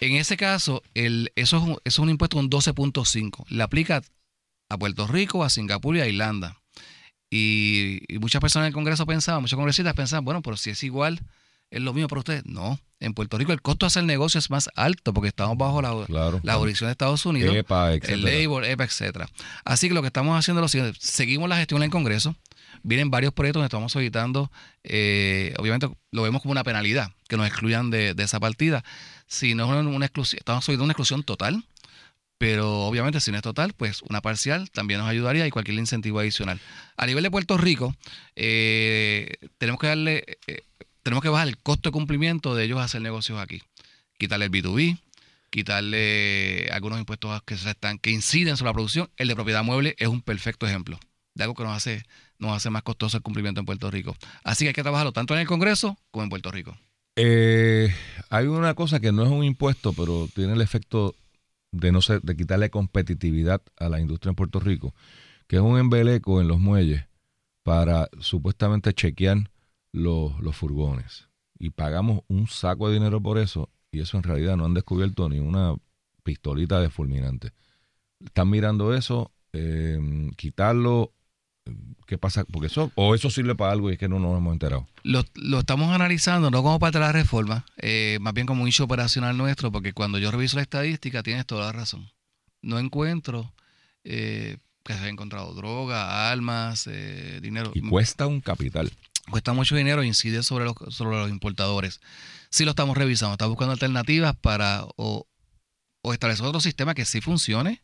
en 0.01 0.17
ese 0.17 0.37
caso, 0.37 0.83
el, 0.95 1.31
eso, 1.37 1.57
es 1.59 1.63
un, 1.63 1.71
eso 1.71 1.81
es 1.85 1.99
un 2.01 2.11
impuesto 2.11 2.37
con 2.37 2.51
12.5. 2.51 3.45
Le 3.49 3.63
aplica 3.63 4.03
a 4.69 4.77
Puerto 4.77 5.07
Rico, 5.07 5.45
a 5.45 5.51
Singapur 5.51 5.97
y 5.97 6.01
a 6.01 6.09
Irlanda. 6.09 6.59
Y, 7.31 8.01
y 8.15 8.19
muchas 8.19 8.41
personas 8.41 8.67
en 8.67 8.69
el 8.71 8.75
Congreso 8.75 9.07
pensaban, 9.07 9.41
muchos 9.43 9.57
congresistas 9.57 9.95
pensaban, 9.95 10.25
bueno, 10.25 10.43
pero 10.43 10.57
si 10.59 10.71
es 10.71 10.83
igual, 10.83 11.21
es 11.73 11.81
lo 11.83 11.93
mismo 11.93 12.09
para 12.09 12.21
ustedes. 12.21 12.45
No, 12.47 12.79
en 13.01 13.15
Puerto 13.15 13.37
Rico 13.39 13.53
el 13.53 13.63
costo 13.63 13.87
de 13.87 13.89
hacer 13.89 14.05
negocio 14.05 14.39
es 14.39 14.51
más 14.51 14.71
alto 14.77 15.13
porque 15.13 15.29
estamos 15.29 15.57
bajo 15.59 15.83
la, 15.83 16.05
Claro. 16.07 16.41
la 16.43 16.55
jurisdicción 16.55 16.89
de 16.89 16.93
Estados 16.93 17.25
Unidos 17.27 17.57
EPA, 17.57 17.95
el 17.95 18.23
labor, 18.23 18.65
EPA, 18.65 18.85
etcétera. 18.85 19.29
Así 19.65 19.89
que 19.89 19.95
lo 19.95 20.03
que 20.03 20.09
estamos 20.09 20.39
haciendo 20.39 20.61
es 20.61 20.65
lo 20.65 20.69
siguiente, 20.69 20.99
seguimos 21.01 21.49
la 21.49 21.57
gestión 21.57 21.79
en 21.83 21.87
el 21.87 21.91
Congreso, 21.91 22.37
vienen 22.83 23.11
varios 23.11 23.33
proyectos 23.33 23.61
donde 23.61 23.67
estamos 23.67 23.91
solicitando, 23.93 24.53
eh, 24.85 25.55
obviamente 25.59 25.89
lo 26.11 26.23
vemos 26.23 26.43
como 26.43 26.53
una 26.53 26.63
penalidad, 26.65 27.11
que 27.29 27.37
nos 27.37 27.47
excluyan 27.47 27.91
de, 27.91 28.15
de 28.15 28.23
esa 28.23 28.39
partida. 28.39 28.85
Si 29.27 29.55
no 29.55 29.65
es 29.65 29.71
una, 29.71 29.81
una 29.97 30.07
exclusión, 30.07 30.39
estamos 30.39 30.65
solicitando 30.65 30.85
una 30.85 30.93
exclusión 30.93 31.23
total, 31.25 31.65
pero 32.39 32.81
obviamente 32.87 33.21
si 33.21 33.31
no 33.31 33.37
es 33.37 33.43
total, 33.43 33.73
pues 33.73 34.03
una 34.03 34.21
parcial 34.21 34.69
también 34.71 34.99
nos 35.01 35.09
ayudaría 35.09 35.47
y 35.47 35.51
cualquier 35.51 35.79
incentivo 35.79 36.19
adicional. 36.19 36.61
A 36.97 37.07
nivel 37.07 37.23
de 37.23 37.31
Puerto 37.31 37.57
Rico, 37.57 37.95
eh, 38.37 39.37
tenemos 39.59 39.81
que 39.81 39.87
darle, 39.87 40.25
eh, 40.49 40.63
tenemos 41.03 41.23
que 41.23 41.29
bajar 41.29 41.49
el 41.49 41.59
costo 41.59 41.91
de 41.91 41.93
cumplimiento 41.93 42.55
de 42.55 42.65
ellos 42.65 42.81
hacer 42.81 43.03
negocios 43.03 43.39
aquí. 43.39 43.63
Quitarle 44.19 44.47
el 44.47 44.51
B2B, 44.51 44.99
quitarle 45.51 46.69
algunos 46.73 46.99
impuestos 46.99 47.43
que 47.43 47.55
están, 47.55 47.99
que 47.99 48.11
inciden 48.11 48.57
sobre 48.57 48.71
la 48.71 48.75
producción. 48.75 49.11
El 49.17 49.29
de 49.29 49.35
propiedad 49.35 49.65
mueble 49.65 49.95
es 49.99 50.09
un 50.09 50.23
perfecto 50.23 50.67
ejemplo 50.67 50.99
de 51.35 51.45
algo 51.45 51.55
que 51.55 51.65
nos 51.65 51.77
hace, 51.77 52.05
nos 52.39 52.57
hace 52.57 52.71
más 52.71 52.83
costoso 52.83 53.17
el 53.17 53.23
cumplimiento 53.23 53.61
en 53.61 53.67
Puerto 53.67 53.91
Rico. 53.91 54.17
Así 54.45 54.65
que 54.65 54.69
hay 54.69 54.75
que 54.75 54.83
trabajarlo 54.83 55.13
tanto 55.13 55.35
en 55.35 55.41
el 55.41 55.47
Congreso 55.47 55.97
como 56.11 56.25
en 56.25 56.31
Puerto 56.31 56.51
Rico. 56.51 56.77
Eh, 57.17 57.95
hay 58.31 58.47
una 58.47 58.75
cosa 58.75 59.01
que 59.01 59.13
no 59.13 59.25
es 59.25 59.31
un 59.31 59.45
impuesto, 59.45 59.93
pero 59.93 60.29
tiene 60.35 60.55
el 60.55 60.61
efecto 60.61 61.15
de 61.71 61.93
no 61.93 62.03
ser, 62.03 62.23
de 62.23 62.37
quitarle 62.37 62.71
competitividad 62.71 63.63
a 63.79 63.89
la 63.89 64.01
industria 64.01 64.31
en 64.31 64.37
Puerto 64.37 64.61
Rico, 64.61 64.95
que 65.47 65.57
es 65.57 65.63
un 65.63 65.79
embeleco 65.79 66.41
en 66.41 66.49
los 66.49 66.59
muelles 66.59 67.05
para 67.63 68.09
supuestamente 68.21 68.93
chequear 68.93 69.51
los, 69.93 70.39
los 70.41 70.57
furgones. 70.57 71.29
Y 71.59 71.71
pagamos 71.71 72.23
un 72.29 72.49
saco 72.49 72.89
de 72.89 72.95
dinero 72.95 73.21
por 73.21 73.39
eso, 73.39 73.71
y 73.91 74.01
eso 74.01 74.17
en 74.17 74.25
realidad 74.25 74.57
no 74.57 74.65
han 74.65 74.75
descubierto 74.75 75.29
ni 75.29 75.39
una 75.39 75.75
pistolita 76.23 76.81
de 76.81 76.91
fulminante. 76.91 77.53
Están 78.25 78.51
mirando 78.51 78.95
eso, 78.95 79.33
eh, 79.53 79.99
quitarlo, 80.37 81.13
¿qué 82.07 82.19
pasa? 82.19 82.45
Porque 82.45 82.67
eso, 82.67 82.91
o 82.95 83.15
eso 83.15 83.31
sirve 83.31 83.55
para 83.55 83.73
algo 83.73 83.91
y 83.91 83.95
es 83.95 83.99
que 83.99 84.09
no 84.09 84.19
nos 84.19 84.37
hemos 84.37 84.53
enterado. 84.53 84.87
Lo, 85.03 85.25
lo 85.35 85.61
estamos 85.61 85.95
analizando 85.95 86.51
no 86.51 86.63
como 86.63 86.79
parte 86.79 86.99
de 86.99 87.05
la 87.05 87.13
reforma, 87.13 87.65
eh, 87.77 88.19
más 88.21 88.35
bien 88.35 88.47
como 88.47 88.63
un 88.63 88.69
issue 88.69 88.85
operacional 88.85 89.37
nuestro, 89.37 89.71
porque 89.71 89.93
cuando 89.93 90.19
yo 90.19 90.31
reviso 90.31 90.57
la 90.57 90.63
estadística 90.63 91.23
tienes 91.23 91.47
toda 91.47 91.67
la 91.67 91.73
razón. 91.73 92.11
No 92.63 92.79
encuentro 92.79 93.53
eh, 94.05 94.59
que 94.85 94.93
se 94.95 95.01
haya 95.01 95.09
encontrado 95.09 95.55
droga, 95.55 96.31
armas, 96.31 96.87
eh, 96.87 97.41
dinero. 97.43 97.73
Y 97.75 97.81
cuesta 97.89 98.27
un 98.27 98.41
capital. 98.41 98.91
Cuesta 99.31 99.53
mucho 99.53 99.77
dinero 99.77 100.03
e 100.03 100.07
incide 100.07 100.43
sobre 100.43 100.65
los, 100.65 100.75
sobre 100.91 101.17
los 101.19 101.31
importadores. 101.31 102.01
Sí 102.51 102.65
lo 102.65 102.71
estamos 102.71 102.97
revisando, 102.97 103.33
estamos 103.35 103.53
buscando 103.55 103.73
alternativas 103.73 104.35
para 104.37 104.85
o, 104.97 105.27
o 106.03 106.13
establecer 106.13 106.45
otro 106.47 106.61
sistema 106.61 106.95
que 106.95 107.05
sí 107.05 107.21
funcione 107.21 107.83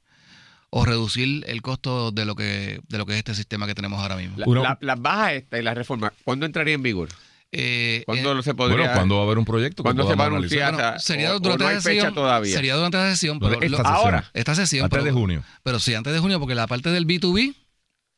o 0.70 0.84
reducir 0.84 1.44
el 1.46 1.62
costo 1.62 2.10
de 2.10 2.24
lo 2.26 2.34
que 2.36 2.80
de 2.88 2.98
lo 2.98 3.06
que 3.06 3.12
es 3.12 3.18
este 3.18 3.34
sistema 3.34 3.66
que 3.66 3.74
tenemos 3.74 4.00
ahora 4.00 4.16
mismo. 4.16 4.36
La- 4.36 4.46
Uno- 4.46 4.62
la- 4.62 4.78
las 4.80 5.00
bajas 5.00 5.32
esta 5.34 5.58
y 5.58 5.62
la 5.62 5.72
reforma, 5.74 6.12
¿cuándo 6.24 6.44
entraría 6.44 6.74
en 6.74 6.82
vigor? 6.82 7.08
Eh, 7.50 8.02
¿Cuándo 8.04 8.38
eh, 8.38 8.42
se 8.42 8.52
podría...? 8.54 8.76
Bueno, 8.76 8.92
¿cuándo 8.92 9.14
va 9.14 9.22
a 9.22 9.24
haber 9.24 9.38
un 9.38 9.46
proyecto? 9.46 9.82
¿Cuándo 9.82 10.06
se 10.06 10.14
va 10.16 10.24
a 10.24 10.26
anunciar? 10.26 10.74
bueno, 10.74 10.98
sería 10.98 11.32
o- 11.32 11.36
o 11.36 11.40
durante 11.40 11.64
no 11.64 11.68
hay 11.70 11.76
la 11.76 11.80
fecha 11.80 11.94
sesión, 11.94 12.14
todavía. 12.14 12.54
Sería 12.54 12.74
durante 12.74 12.96
la 12.98 13.10
sesión, 13.10 13.38
pero 13.40 13.54
esta 13.54 13.64
lo- 13.68 13.76
sesión. 13.78 13.86
ahora. 13.94 14.30
esta 14.34 14.54
sesión, 14.54 14.84
Antes 14.84 14.96
pero, 14.98 15.04
de 15.06 15.12
junio. 15.12 15.42
pero 15.62 15.78
sí 15.78 15.94
antes 15.94 16.12
de 16.12 16.18
junio, 16.18 16.38
porque 16.40 16.54
la 16.54 16.66
parte 16.66 16.90
del 16.90 17.06
B2B 17.06 17.54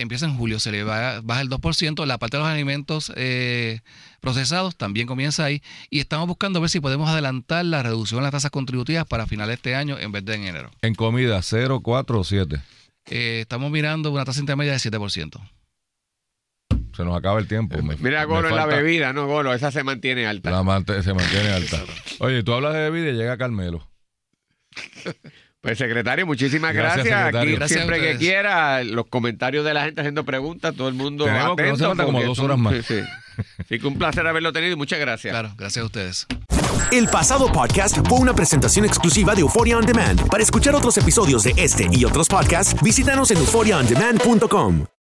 empieza 0.03 0.27
en 0.27 0.37
julio, 0.37 0.59
se 0.61 0.73
le 0.73 0.83
va, 0.85 1.21
baja 1.23 1.41
el 1.41 1.49
2%, 1.49 2.05
la 2.07 2.19
parte 2.19 2.37
de 2.37 2.43
los 2.43 2.51
alimentos 2.53 3.13
eh, 3.17 3.81
procesados 4.21 4.77
también 4.77 5.07
comienza 5.07 5.45
ahí, 5.45 5.63
y 5.91 6.01
estamos 6.01 6.27
buscando 6.27 6.61
ver 6.61 6.71
si 6.71 6.81
podemos 6.81 7.09
adelantar 7.09 7.65
la 7.65 7.83
reducción 7.83 8.19
en 8.19 8.25
las 8.25 8.33
tasas 8.33 8.51
contributivas 8.51 9.05
para 9.07 9.27
finales 9.27 9.49
de 9.51 9.55
este 9.55 9.75
año 9.75 9.99
en 9.99 10.13
vez 10.13 10.25
de 10.25 10.35
en 10.35 10.45
enero. 10.45 10.71
En 10.83 10.95
comida, 10.95 11.41
0, 11.43 11.81
4 11.83 12.21
o 12.21 12.25
7. 12.25 12.61
Eh, 13.11 13.41
estamos 13.43 13.71
mirando 13.71 14.11
una 14.11 14.25
tasa 14.25 14.41
intermedia 14.41 14.73
de 14.73 14.79
7%. 14.79 15.41
Se 16.97 17.05
nos 17.05 17.17
acaba 17.17 17.39
el 17.39 17.47
tiempo. 17.47 17.81
Me- 17.83 17.97
Mira, 17.97 18.25
Golo, 18.25 18.49
en 18.49 18.57
la 18.57 18.67
bebida, 18.67 19.13
¿no, 19.13 19.27
Golo? 19.27 19.55
Esa 19.55 19.71
se 19.71 19.85
mantiene 19.85 20.27
alta. 20.27 20.51
La 20.51 21.03
se 21.03 21.15
mantiene 21.15 21.49
alta. 21.51 21.83
Oye, 22.19 22.43
tú 22.43 22.53
hablas 22.53 22.75
de 22.75 22.91
bebida 22.91 23.11
y 23.11 23.15
llega 23.15 23.39
Carmelo. 23.39 23.89
Pues, 25.61 25.77
secretario, 25.77 26.27
muchísimas 26.27 26.73
Gracias, 26.73 27.05
gracias. 27.05 27.19
secretario. 27.19 27.51
Aquí, 27.51 27.57
Gracias 27.59 27.81
siempre 27.81 28.01
que 28.01 28.17
quiera, 28.17 28.83
los 28.83 29.07
comentarios 29.07 29.65
de 29.65 29.75
la 29.75 29.85
gente 29.85 30.01
haciendo 30.01 30.25
preguntas, 30.25 30.75
todo 30.75 30.89
el 30.89 30.95
mundo 30.95 31.27
Tenemos 31.27 31.57
que 31.57 31.63
no 31.63 31.77
se 31.77 31.85
atento, 31.85 31.89
falta 31.89 32.05
como 32.05 32.23
dos 32.23 32.39
horas 32.39 32.59
más. 32.59 32.75
Sí, 32.77 32.83
sí. 32.83 33.01
Así 33.59 33.79
que 33.79 33.87
un 33.87 33.99
placer 33.99 34.27
haberlo 34.27 34.53
tenido 34.53 34.73
y 34.73 34.77
muchas 34.77 34.99
gracias. 34.99 35.33
Claro, 35.33 35.53
gracias 35.57 35.83
a 35.83 35.87
ustedes. 35.87 36.27
El 36.93 37.09
pasado 37.09 37.53
podcast 37.53 37.99
fue 38.09 38.19
una 38.19 38.35
presentación 38.35 38.85
exclusiva 38.85 39.35
de 39.35 39.43
Euphoria 39.43 39.77
On 39.77 39.85
Demand. 39.87 40.27
Para 40.29 40.43
escuchar 40.43 40.75
otros 40.75 40.97
episodios 40.99 41.45
de 41.45 41.55
este 41.57 41.89
y 41.93 42.05
otros 42.05 42.29
podcasts, 42.29 42.81
visítanos 42.83 43.31
en 43.31 43.39
euphoriaondemand.com. 43.39 44.91